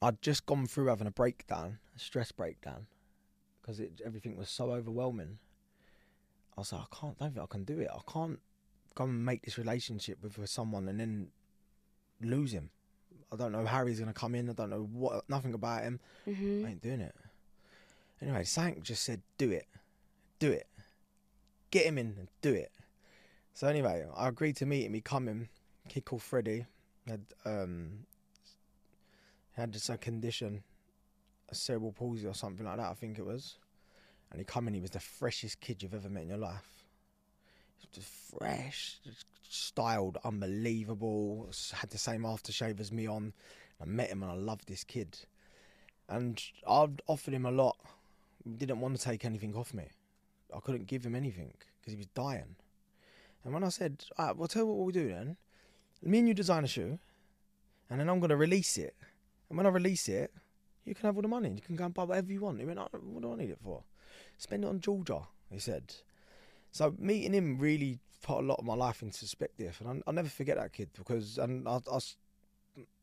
[0.00, 2.86] I'd just gone through having a breakdown, a stress breakdown,
[3.60, 5.38] because everything was so overwhelming.
[6.56, 7.18] I was like, I can't.
[7.18, 7.88] Don't think I can do it.
[7.92, 8.38] I can't
[8.94, 11.28] go and make this relationship with, with someone and then
[12.20, 12.70] lose him.
[13.32, 14.48] I don't know how he's gonna come in.
[14.48, 15.28] I don't know what.
[15.28, 16.00] Nothing about him.
[16.26, 16.64] Mhm.
[16.66, 17.14] I ain't doing it.
[18.20, 19.66] Anyway, Sank just said, "Do it,
[20.38, 20.66] do it,
[21.70, 22.72] get him in and do it."
[23.54, 24.94] So anyway, I agreed to meet him.
[24.94, 25.48] He come in.
[25.88, 26.66] He called Freddie
[27.06, 28.06] had um
[29.58, 30.62] had just a condition,
[31.48, 32.90] a cerebral palsy or something like that.
[32.90, 33.56] I think it was.
[34.30, 34.74] And he come in.
[34.74, 36.84] He was the freshest kid you've ever met in your life.
[37.92, 41.48] Just fresh, just styled, unbelievable.
[41.72, 43.32] Had the same aftershave as me on.
[43.80, 45.18] I met him and I loved this kid.
[46.08, 47.76] And I'd offered him a lot.
[48.44, 49.84] He didn't want to take anything off me.
[50.54, 52.56] I couldn't give him anything because he was dying.
[53.44, 55.36] And when I said, all right, well, tell you what we'll do then.
[56.02, 56.98] Me and you design a shoe,
[57.90, 58.94] and then I'm going to release it.
[59.48, 60.32] And when I release it,
[60.84, 61.50] you can have all the money.
[61.50, 62.60] You can go and buy whatever you want.
[62.60, 63.82] He went, "Oh, what do I need it for?
[64.38, 65.20] Spend it on Georgia,
[65.50, 65.94] he said.
[66.72, 69.76] So meeting him really put a lot of my life into perspective.
[69.80, 71.98] And I, I'll never forget that kid because and I, I,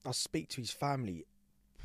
[0.05, 1.25] I speak to his family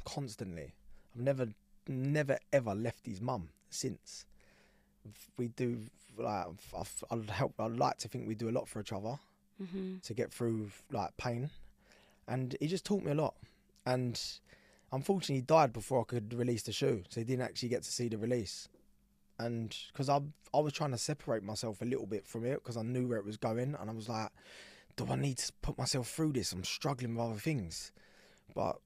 [0.05, 0.75] constantly.
[1.15, 1.49] I've never,
[1.89, 4.25] never ever left his mum since.
[5.37, 5.79] We do
[6.19, 6.47] like
[6.77, 7.55] I've, I'd help.
[7.59, 9.19] I'd like to think we do a lot for each other
[9.63, 10.01] Mhm.
[10.03, 11.51] to get through like pain,
[12.27, 13.35] and he just taught me a lot.
[13.87, 14.21] And
[14.93, 17.93] unfortunately, he died before I could release the shoe, so he didn't actually get to
[17.93, 18.69] see the release.
[19.39, 20.21] And because I
[20.53, 23.19] I was trying to separate myself a little bit from it because I knew where
[23.19, 24.31] it was going, and I was like,
[24.97, 26.53] do I need to put myself through this?
[26.53, 27.93] I'm struggling with other things,
[28.55, 28.77] but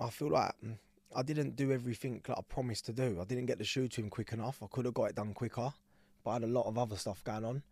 [0.00, 0.76] I feel like mm,
[1.16, 3.18] I didn't do everything that I promised to do.
[3.20, 4.62] I didn't get the shoe to him quick enough.
[4.62, 5.72] I could have got it done quicker,
[6.24, 7.62] but I had a lot of other stuff going on.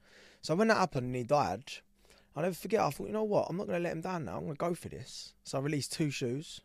[0.41, 1.65] So when that happened and he died,
[2.37, 2.81] I'll never forget.
[2.81, 3.47] I thought, you know what?
[3.49, 4.37] I'm not going to let him down now.
[4.37, 5.33] I'm going to go for this.
[5.45, 6.61] So I released two shoes.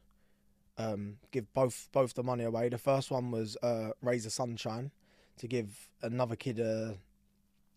[0.78, 2.69] Um, give both both the money away.
[2.69, 4.91] The first one was uh, Rays of Sunshine
[5.38, 6.97] to give another kid a,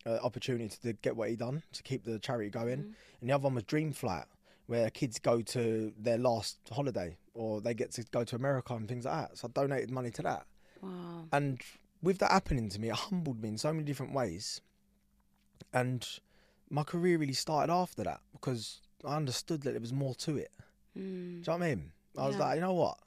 [0.05, 3.43] a opportunity to get what he done to keep the charity going, and the other
[3.43, 4.25] one was Dream Flight,
[4.67, 8.87] where kids go to their last holiday or they get to go to America and
[8.87, 9.37] things like that.
[9.37, 10.45] So I donated money to that.
[10.81, 11.25] Wow.
[11.31, 11.61] And
[12.01, 14.61] with that happening to me, it humbled me in so many different ways.
[15.73, 16.07] And
[16.69, 20.51] my career really started after that because I understood that there was more to it.
[20.97, 21.01] Mm.
[21.01, 21.91] Do you know what I mean?
[22.17, 22.97] I was like, you know what?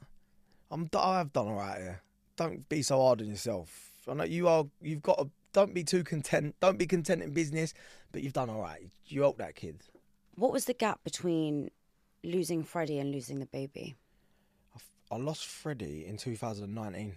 [0.71, 2.01] I'm d- I have done all right here.
[2.35, 3.91] Don't be so hard on yourself.
[4.07, 4.65] I know you are.
[4.81, 5.29] You've got to.
[5.51, 6.55] Don't be too content.
[6.59, 7.73] Don't be content in business,
[8.11, 8.87] but you've done all right.
[9.07, 9.81] You helped that kid.
[10.35, 11.71] What was the gap between
[12.23, 13.95] losing Freddie and losing the baby?
[14.73, 17.15] I, f- I lost Freddie in 2019.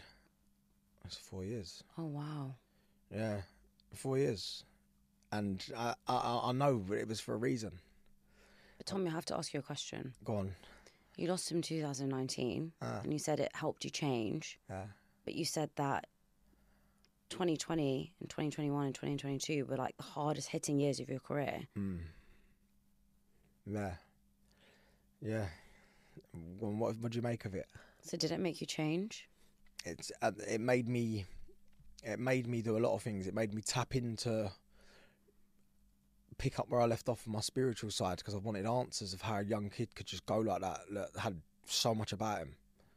[1.02, 1.84] That's four years.
[1.98, 2.54] Oh wow.
[3.14, 3.42] Yeah,
[3.94, 4.64] four years,
[5.32, 7.72] and I I, I know it was for a reason.
[8.78, 10.12] But Tommy, I have to ask you a question.
[10.24, 10.52] Go on.
[11.16, 13.00] You lost him 2019, Ah.
[13.02, 14.58] and you said it helped you change.
[14.70, 14.84] Yeah.
[15.24, 16.06] But you said that
[17.30, 21.62] 2020 and 2021 and 2022 were like the hardest hitting years of your career.
[21.78, 22.00] Mm.
[23.66, 23.92] Yeah.
[25.20, 25.46] Yeah.
[26.60, 27.66] Well, what what do you make of it?
[28.02, 29.28] So did it make you change?
[29.84, 31.24] It's uh, it made me
[32.04, 33.26] it made me do a lot of things.
[33.26, 34.50] It made me tap into
[36.38, 39.22] pick up where I left off on my spiritual side because I wanted answers of
[39.22, 40.80] how a young kid could just go like that.
[41.18, 42.54] Had so much about him.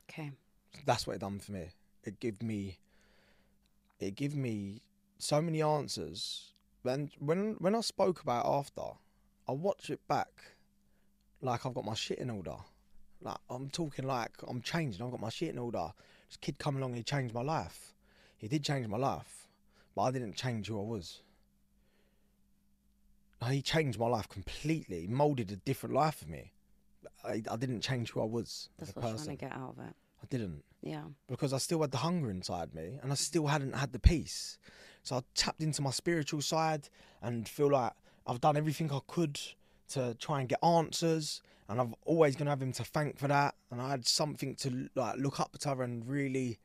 [0.09, 0.31] Okay.
[0.85, 1.69] That's what it done for me.
[2.03, 2.77] It gave me
[3.99, 4.81] it gave me
[5.17, 6.53] so many answers.
[6.83, 8.81] When when when I spoke about it after,
[9.47, 10.29] I watch it back
[11.41, 12.55] like I've got my shit in order.
[13.21, 15.01] Like I'm talking like I'm changing.
[15.01, 15.91] I've got my shit in order.
[16.29, 17.93] This kid come along, he changed my life.
[18.37, 19.47] He did change my life,
[19.95, 21.21] but I didn't change who I was.
[23.49, 25.01] He changed my life completely.
[25.01, 26.51] He molded a different life for me.
[27.23, 29.25] I, I didn't change who I was That's as a what I person.
[29.27, 29.93] trying to get out of it.
[30.23, 31.03] I didn't Yeah.
[31.27, 34.57] because I still had the hunger inside me and I still hadn't had the peace.
[35.03, 36.89] So I tapped into my spiritual side
[37.21, 37.93] and feel like
[38.25, 39.39] I've done everything I could
[39.89, 43.53] to try and get answers and I'm always gonna have him to thank for that.
[43.69, 46.57] And I had something to like look up to and really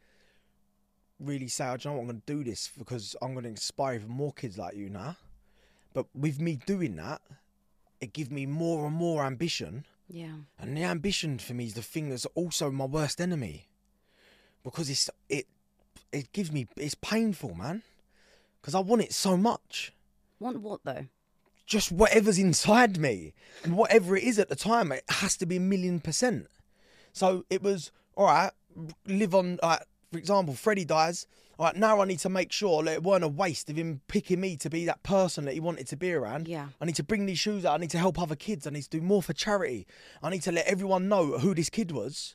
[1.19, 3.97] really say, "Oh, do you know what, I'm gonna do this because I'm gonna inspire
[3.97, 5.17] even more kids like you now.
[5.93, 7.21] But with me doing that,
[8.01, 10.35] it gives me more and more ambition Yeah.
[10.59, 13.67] and the ambition for me is the thing that's also my worst enemy.
[14.63, 15.47] Because it's it
[16.13, 17.83] it gives me it's painful, man.
[18.61, 19.93] Because I want it so much.
[20.39, 21.07] Want what though?
[21.67, 23.33] Just whatever's inside me.
[23.65, 26.47] And whatever it is at the time, it has to be a million percent.
[27.13, 28.51] So it was, all right,
[29.07, 29.83] live on like
[30.13, 31.27] for example, Freddie dies.
[31.61, 34.41] Right, now I need to make sure that it weren't a waste of him picking
[34.41, 36.49] me to be that person that he wanted to be around.
[36.49, 36.69] Yeah.
[36.81, 37.75] I need to bring these shoes out.
[37.75, 38.67] I need to help other kids.
[38.67, 39.87] I need to do more for charity.
[40.23, 42.35] I need to let everyone know who this kid was.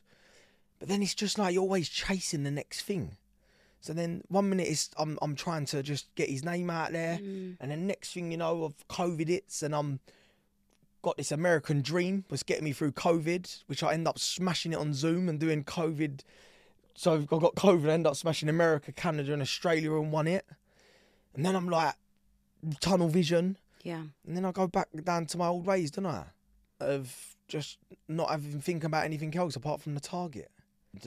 [0.78, 3.16] But then it's just like you're always chasing the next thing.
[3.80, 7.18] So then one minute is I'm I'm trying to just get his name out there,
[7.18, 7.56] mm.
[7.60, 10.00] and then next thing you know, of COVID hits, and I'm
[11.02, 14.78] got this American dream was getting me through COVID, which I end up smashing it
[14.78, 16.20] on Zoom and doing COVID.
[16.96, 20.44] So I got COVID, I end up smashing America, Canada, and Australia and won it.
[21.34, 21.94] And then I'm like
[22.80, 23.58] tunnel vision.
[23.82, 24.02] Yeah.
[24.26, 26.24] And then I go back down to my old ways, don't I?
[26.80, 27.78] Of just
[28.08, 30.50] not having thinking about anything else apart from the target.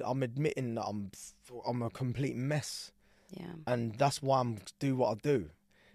[0.06, 1.10] I'm admitting that I'm
[1.68, 2.92] I'm a complete mess,
[3.32, 3.54] Yeah.
[3.66, 5.50] and that's why I'm do what I do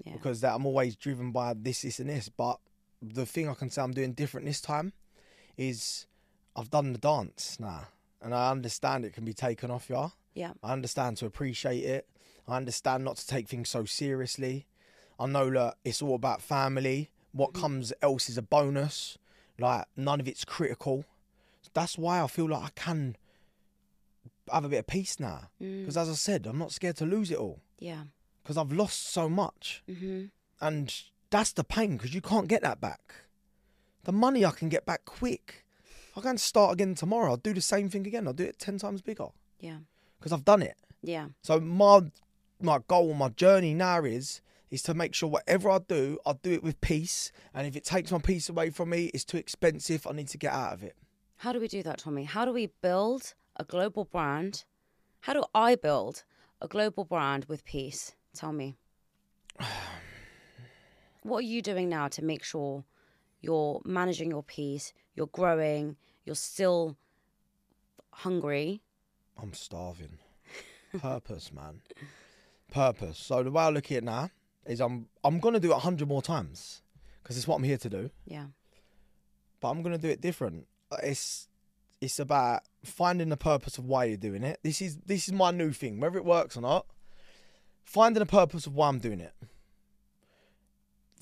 [0.04, 0.14] Yeah.
[0.14, 2.28] because that I'm always driven by this, this, and this.
[2.28, 2.58] But
[3.00, 4.92] the thing I can say I'm doing different this time
[5.56, 6.06] is
[6.56, 7.86] I've done the dance now,
[8.24, 10.10] and I understand it can be taken off you.
[10.34, 10.52] Yeah.
[10.62, 12.08] I understand to appreciate it.
[12.48, 14.66] I understand not to take things so seriously.
[15.20, 17.10] I know that it's all about family.
[17.32, 19.18] What comes else is a bonus.
[19.58, 21.04] Like none of it's critical.
[21.72, 23.16] That's why I feel like I can
[24.52, 25.50] have a bit of peace now.
[25.58, 27.60] Because as I said, I'm not scared to lose it all.
[27.78, 28.04] Yeah.
[28.42, 29.82] Because I've lost so much.
[29.88, 30.30] Mhm.
[30.60, 30.94] And
[31.30, 33.14] that's the pain because you can't get that back.
[34.04, 35.63] The money I can get back quick.
[36.16, 37.30] I can start again tomorrow.
[37.30, 38.26] I'll do the same thing again.
[38.26, 39.28] I'll do it 10 times bigger
[39.60, 39.78] Yeah.
[40.18, 40.76] because I've done it.
[41.02, 41.28] Yeah.
[41.42, 42.00] So my
[42.60, 44.40] my goal, my journey now is
[44.70, 47.30] is to make sure whatever I do, I do it with peace.
[47.52, 50.06] And if it takes my peace away from me, it's too expensive.
[50.06, 50.96] I need to get out of it.
[51.36, 52.24] How do we do that, Tommy?
[52.24, 54.64] How do we build a global brand?
[55.20, 56.24] How do I build
[56.60, 58.14] a global brand with peace?
[58.34, 58.76] Tell me.
[61.22, 62.84] what are you doing now to make sure
[63.40, 66.96] you're managing your peace, you're growing, you're still
[68.12, 68.82] hungry?
[69.40, 70.18] I'm starving.
[71.00, 71.80] Purpose, man.
[72.72, 73.18] Purpose.
[73.18, 74.30] So the way I look at it now
[74.66, 76.82] is I'm I'm gonna do it a hundred more times
[77.22, 78.10] because it's what I'm here to do.
[78.26, 78.46] Yeah.
[79.60, 80.66] but I'm gonna do it different.
[80.90, 81.48] Uh, it's
[82.00, 84.60] it's about finding the purpose of why you're doing it.
[84.62, 86.86] This is this is my new thing, whether it works or not.
[87.84, 89.34] Finding the purpose of why I'm doing it.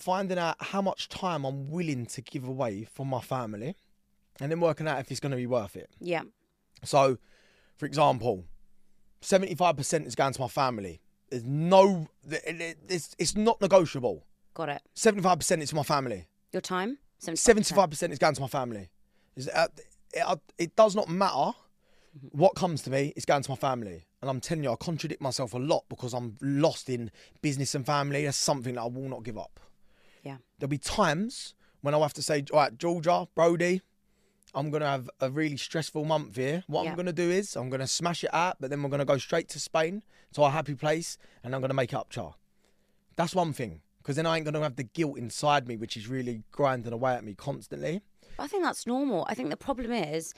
[0.03, 3.77] Finding out how much time I'm willing to give away for my family,
[4.41, 5.91] and then working out if it's gonna be worth it.
[6.01, 6.23] Yeah.
[6.83, 7.19] So,
[7.77, 8.45] for example,
[9.21, 11.01] seventy-five percent is going to my family.
[11.31, 14.27] There's no, it's it's not negotiable.
[14.55, 14.83] Got it.
[14.95, 16.27] Seventy-five percent is to my family.
[16.53, 16.99] Your time?
[17.21, 17.39] 75%.
[17.39, 18.91] Seventy-five percent is going to my family.
[19.37, 19.69] Is uh,
[20.13, 21.53] it, uh, it does not matter
[22.33, 23.13] what comes to me.
[23.15, 26.13] It's going to my family, and I'm telling you, I contradict myself a lot because
[26.13, 28.25] I'm lost in business and family.
[28.25, 29.61] That's something that I will not give up.
[30.23, 30.37] Yeah.
[30.59, 33.83] There'll be times when I'll have to say, "All right, Georgia, Brody,
[34.55, 36.63] I'm gonna have a really stressful month here.
[36.67, 36.91] What Yeah.
[36.91, 39.49] I'm gonna do is I'm gonna smash it out, but then we're gonna go straight
[39.51, 40.03] to Spain
[40.35, 42.35] to our happy place, and I'm gonna make it up, char.
[43.17, 46.07] That's one thing, because then I ain't gonna have the guilt inside me, which is
[46.07, 48.03] really grinding away at me constantly.
[48.39, 49.27] I think that's normal.
[49.29, 50.33] I think the problem is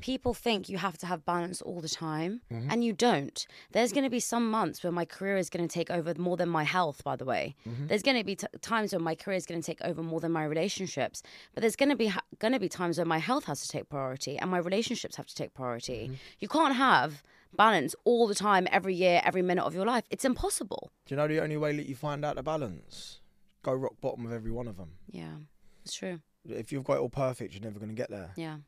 [0.00, 2.70] people think you have to have balance all the time Mm-hmm.
[2.70, 3.46] and you don't.
[3.72, 6.36] There's going to be some months where my career is going to take over more
[6.36, 7.54] than my health, by the way.
[7.68, 7.86] Mm-hmm.
[7.88, 10.20] There's going to be t- times when my career is going to take over more
[10.20, 11.22] than my relationships,
[11.54, 13.68] but there's going to be ha- going to be times when my health has to
[13.68, 16.04] take priority and my relationships have to take priority.
[16.06, 16.14] Mm-hmm.
[16.40, 17.22] You can't have
[17.56, 20.04] balance all the time every year, every minute of your life.
[20.10, 20.90] It's impossible.
[21.06, 23.20] Do you know the only way that you find out the balance?
[23.62, 24.92] Go rock bottom with every one of them.
[25.10, 25.32] Yeah.
[25.84, 26.20] It's true.
[26.48, 28.30] If you've got it all perfect, you're never gonna get there.
[28.36, 28.58] Yeah.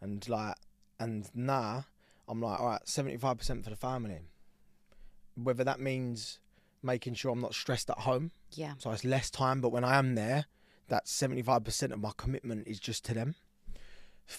[0.00, 0.54] And like,
[1.00, 1.86] and now
[2.28, 4.20] I'm like, all right, 75% for the family.
[5.34, 6.38] Whether that means
[6.82, 8.74] making sure I'm not stressed at home, Yeah.
[8.78, 10.44] so it's less time, but when I am there,
[10.88, 13.34] that 75% of my commitment is just to them.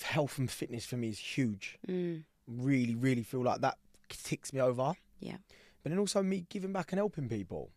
[0.03, 1.77] Health and fitness for me is huge.
[1.87, 2.23] Mm.
[2.47, 3.77] Really, really feel like that
[4.09, 4.93] ticks me over.
[5.19, 5.37] Yeah.
[5.83, 7.71] But then also me giving back and helping people.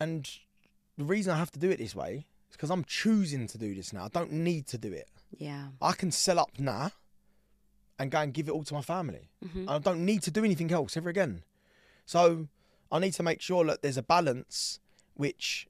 [0.00, 0.28] And
[0.96, 3.74] the reason I have to do it this way is because I'm choosing to do
[3.74, 4.04] this now.
[4.04, 5.08] I don't need to do it.
[5.36, 5.68] Yeah.
[5.82, 6.92] I can sell up now
[7.98, 9.28] and go and give it all to my family.
[9.44, 9.68] Mhm.
[9.68, 11.42] I don't need to do anything else ever again.
[12.06, 12.48] So
[12.90, 14.80] I need to make sure that there's a balance
[15.14, 15.68] which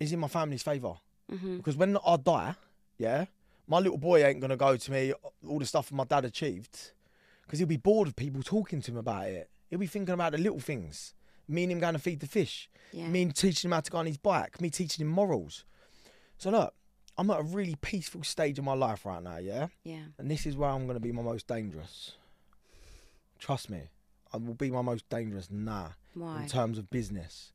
[0.00, 0.94] is in my family's favour.
[1.30, 1.58] Mhm.
[1.58, 2.54] Because when I die,
[2.98, 3.26] yeah,
[3.66, 5.12] my little boy ain't gonna go to me
[5.46, 6.92] all the stuff my dad achieved,
[7.42, 9.50] because he'll be bored of people talking to him about it.
[9.70, 11.14] He'll be thinking about the little things.
[11.46, 12.68] Me and him going to feed the fish.
[12.92, 13.08] Yeah.
[13.08, 14.60] Me and teaching him how to go on his bike.
[14.60, 15.64] Me teaching him morals.
[16.36, 16.74] So look,
[17.18, 19.66] I'm at a really peaceful stage of my life right now, yeah.
[19.82, 20.04] Yeah.
[20.18, 22.12] And this is where I'm gonna be my most dangerous.
[23.40, 23.82] Trust me,
[24.32, 26.42] I will be my most dangerous now Why?
[26.42, 27.52] in terms of business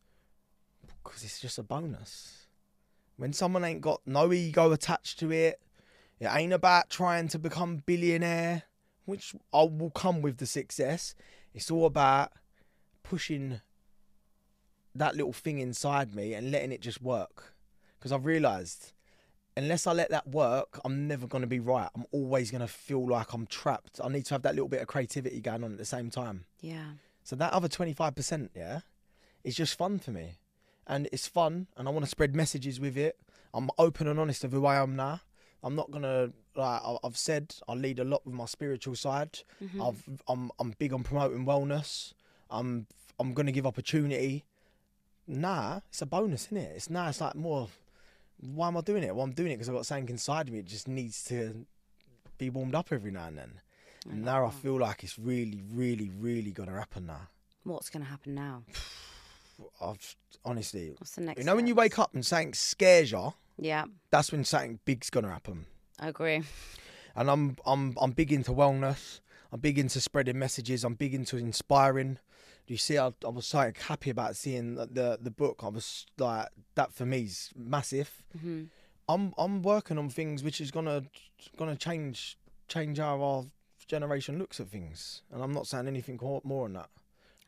[1.04, 2.48] because it's just a bonus.
[3.18, 5.62] When someone ain't got no ego attached to it,
[6.20, 8.64] it ain't about trying to become billionaire,
[9.06, 11.16] which I will come with the success.
[11.54, 12.32] It's all about
[13.04, 13.62] pushing
[14.96, 17.54] that little thing inside me and letting it just work.
[17.98, 18.94] Because I've realised
[19.56, 21.90] unless I let that work, I'm never going to be right.
[21.96, 24.00] I'm always going to feel like I'm trapped.
[24.04, 26.46] I need to have that little bit of creativity going on at the same time.
[26.62, 26.86] Yeah.
[27.24, 28.82] So that other 25%, yeah,
[29.44, 30.38] is just fun for me.
[30.86, 33.18] And it's fun, and I want to spread messages with it.
[33.54, 35.22] I'm open and honest of who I am now.
[35.64, 39.40] I'm not gonna like I've said I lead a lot with my spiritual side.
[39.64, 39.82] Mm-hmm.
[39.82, 42.14] I've I'm I'm big on promoting wellness.
[42.50, 42.88] I'm
[43.20, 44.44] I'm gonna give opportunity.
[45.26, 46.74] Nah, it's a bonus, isn't it?
[46.76, 47.70] It's nah, it's like more.
[48.46, 49.16] Why am I doing it?
[49.16, 50.60] Well, I'm doing it because I've got something inside me.
[50.60, 51.66] It just needs to
[52.38, 53.52] be warmed up every now and then.
[54.10, 57.30] And now I feel like it's really, really, really gonna happen now.
[57.64, 58.64] What's going to happen now?
[59.82, 61.40] I've honestly, What's the next?
[61.40, 65.10] you know, when you wake up and something scares you, Yeah, that's when something big's
[65.10, 65.66] gonna happen.
[66.00, 66.44] I agree.
[67.16, 69.22] And I'm, I'm, I'm big into wellness.
[69.54, 70.84] I'm big into spreading messages.
[70.84, 72.18] I'm big into inspiring.
[72.68, 75.62] You see, I, I was so happy about seeing the, the the book.
[75.64, 78.24] I was like, that for me is massive.
[78.40, 78.64] hmm
[79.10, 81.04] I'm, I'm working on things which is gonna,
[81.58, 82.38] gonna change,
[82.70, 83.44] change how our
[83.86, 85.24] generation looks at things.
[85.30, 86.90] And I'm not saying anything more than that.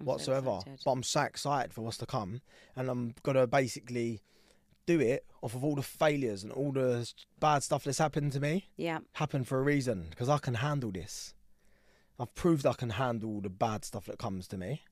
[0.02, 0.58] I'm whatsoever.
[0.60, 0.82] excited.
[0.84, 2.42] but I'm so excited for what's to come,
[2.76, 4.22] and I'm gonna basically
[4.86, 7.10] do it off of all the failures and all the
[7.40, 8.66] bad stuff that's happened to me.
[8.76, 11.34] Yeah, Happened for a reason because I can handle this.
[12.20, 14.84] I've proved I can handle the bad stuff that comes to me.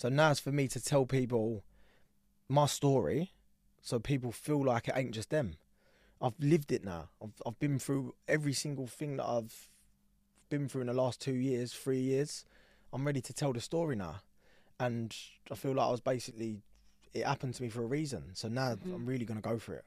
[0.00, 1.62] So now it's for me to tell people
[2.48, 3.32] my story,
[3.82, 5.56] so people feel like it ain't just them.
[6.22, 7.10] I've lived it now.
[7.22, 9.68] I've I've been through every single thing that I've
[10.48, 12.46] been through in the last two years, three years.
[12.94, 14.22] I'm ready to tell the story now,
[14.78, 15.14] and
[15.52, 16.62] I feel like I was basically
[17.12, 18.30] it happened to me for a reason.
[18.32, 19.04] So now I'm mm-hmm.
[19.04, 19.84] really gonna go for it.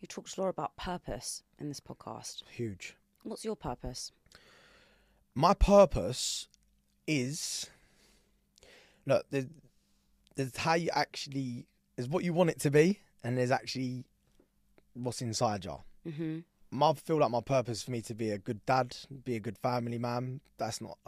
[0.00, 2.42] you talked a lot about purpose in this podcast.
[2.50, 2.96] Huge.
[3.22, 4.10] What's your purpose?
[5.36, 6.48] my purpose
[7.06, 7.70] is
[9.06, 9.46] look there's,
[10.36, 14.04] there's how you actually is what you want it to be and there's actually
[14.94, 15.78] what's inside you
[16.10, 16.38] hmm
[16.82, 19.56] I feel like my purpose for me to be a good dad be a good
[19.58, 20.98] family man that's not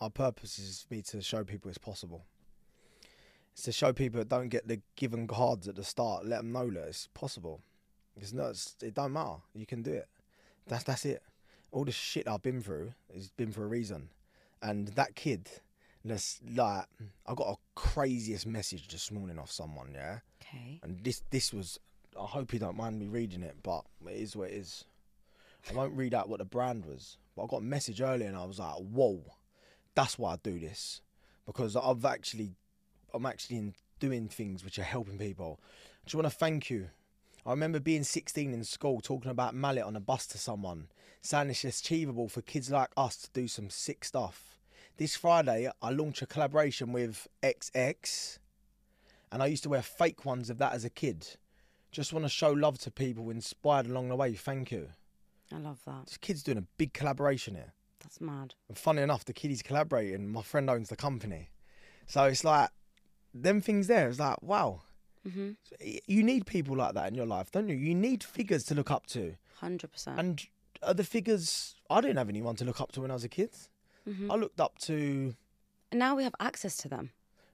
[0.00, 2.24] my purpose is for me to show people it's possible.
[3.52, 6.26] It's to show people that don't get the given cards at the start.
[6.26, 7.60] Let them know that it's possible.
[8.16, 9.36] It's not it's, it don't matter.
[9.54, 10.08] You can do it.
[10.66, 11.22] That's that's it.
[11.72, 14.10] All the shit I've been through has been for a reason.
[14.62, 15.48] And that kid,
[16.10, 16.86] that's like,
[17.26, 20.18] I got a craziest message this morning off someone, yeah.
[20.42, 20.80] Okay.
[20.82, 21.78] And this this was,
[22.20, 24.84] I hope you don't mind me reading it, but it is what it is.
[25.70, 28.36] I won't read out what the brand was, but I got a message earlier and
[28.36, 29.20] I was like, whoa,
[29.94, 31.00] that's why I do this
[31.46, 32.52] because I've actually,
[33.14, 35.60] I'm actually in doing things which are helping people.
[35.62, 36.88] I just want to thank you.
[37.46, 40.88] I remember being 16 in school talking about mallet on a bus to someone,
[41.22, 44.55] saying it's achievable for kids like us to do some sick stuff.
[44.98, 48.38] This Friday, I launch a collaboration with XX,
[49.30, 51.36] and I used to wear fake ones of that as a kid.
[51.92, 54.32] Just want to show love to people inspired along the way.
[54.34, 54.88] Thank you.
[55.52, 56.06] I love that.
[56.06, 57.74] This kid's doing a big collaboration here.
[58.00, 58.54] That's mad.
[58.68, 61.50] And funny enough, the kid he's collaborating, my friend owns the company.
[62.06, 62.70] So it's like,
[63.34, 64.80] them things there, it's like, wow.
[65.30, 65.50] hmm
[66.06, 67.76] You need people like that in your life, don't you?
[67.76, 69.34] You need figures to look up to.
[69.56, 70.18] Hundred percent.
[70.18, 70.46] And
[70.82, 73.28] are the figures, I didn't have anyone to look up to when I was a
[73.28, 73.50] kid.
[74.08, 74.30] Mhm.
[74.30, 75.34] I looked up to,
[75.90, 77.10] And now we have access to them.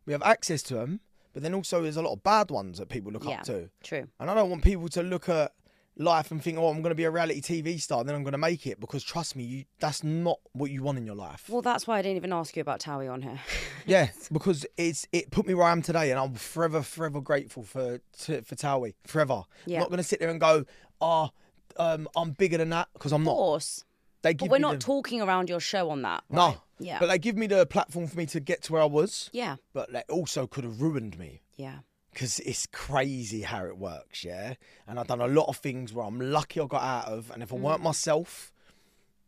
[0.06, 1.00] we have access to them,
[1.32, 3.38] but then also there's a lot of bad ones that people look Yeah.
[3.38, 3.70] up to.
[3.82, 4.08] True.
[4.20, 5.52] And I don't want people to look at
[5.96, 8.22] life and think, oh, I'm going to be a reality TV star and then I'm
[8.22, 11.14] going to make it because trust me, you, that's not what you want in your
[11.14, 11.44] life.
[11.50, 13.40] Well, that's why I didn't even ask you about Towie on here.
[13.84, 17.64] Yeah, because it's it put me where I am today, and I'm forever, forever grateful
[17.64, 18.94] for to, for Towie.
[19.08, 19.42] Forever.
[19.66, 19.78] Yeah.
[19.78, 20.64] I'm not going to sit there and go,
[21.00, 21.30] oh,
[21.78, 23.32] um, I'm bigger than that because I'm of not.
[23.34, 23.84] course.
[24.22, 26.22] They But we're not the, talking around your show on that.
[26.30, 26.58] no, right?
[26.78, 26.98] Yeah.
[27.00, 29.30] but they give me the platform for me to get to where I was.
[29.32, 29.56] yeah.
[29.72, 31.78] But they also could have ruined me Yeah.
[32.12, 34.24] because it's crazy how it works.
[34.24, 34.54] Yeah,
[34.86, 37.42] and I've done a lot of things where I'm lucky I got out of, and
[37.42, 37.60] if I Mm.
[37.60, 38.52] weren't myself,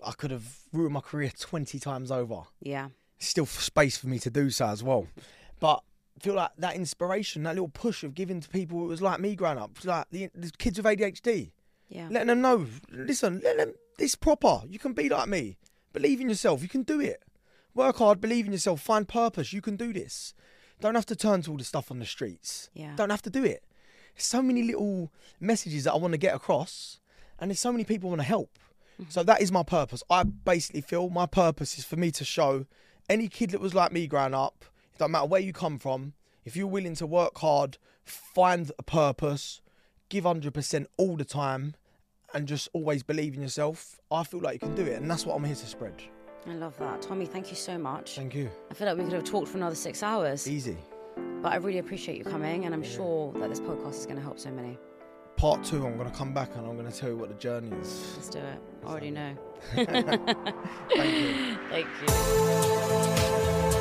[0.05, 2.43] I could have ruined my career twenty times over.
[2.61, 2.89] Yeah.
[3.19, 5.07] still space for me to do so as well.
[5.59, 5.83] But
[6.17, 9.19] I feel like that inspiration, that little push of giving to people who was like
[9.19, 11.53] me growing up, like the, the kids with ADHD,
[11.89, 12.09] Yeah.
[12.11, 14.63] letting them know, listen, let them, this proper.
[14.69, 15.59] You can be like me.
[15.93, 16.63] Believe in yourself.
[16.63, 17.23] You can do it.
[17.75, 19.53] Work hard, believe in yourself, find purpose.
[19.53, 20.33] You can do this.
[20.81, 22.71] Don't have to turn to all the stuff on the streets.
[22.73, 22.93] Yeah.
[22.97, 23.65] Don't have to do it.
[24.15, 27.01] There's so many little messages that I want to get across,
[27.39, 28.59] and there's so many people want to help.
[29.01, 29.11] Mm-hmm.
[29.11, 30.05] So that is my purpose.
[30.09, 32.67] I basically feel my purpose is for me to show
[33.09, 36.15] any kid that was like me growing up, it don't matter where you come from,
[36.45, 39.61] if you're willing to work hard, find a purpose,
[40.09, 41.75] give 100% all the time,
[42.35, 45.01] and just always believe in yourself, I feel like you can do it.
[45.01, 46.03] And that's what I'm here to spread.
[46.47, 47.01] I love that.
[47.01, 48.17] Tommy, thank you so much.
[48.17, 48.51] Thank you.
[48.71, 50.77] I feel like we could have talked for another six hours, Easy.
[51.41, 54.23] but I really appreciate you coming, and I'm sure that this podcast is going to
[54.23, 54.79] help so many.
[55.37, 57.35] Part two, I'm going to come back and I'm going to tell you what the
[57.35, 58.13] journey is.
[58.17, 58.61] Let's do it.
[58.85, 59.35] I already know.
[59.75, 61.57] Thank you.
[61.71, 61.87] Thank
[63.75, 63.81] you.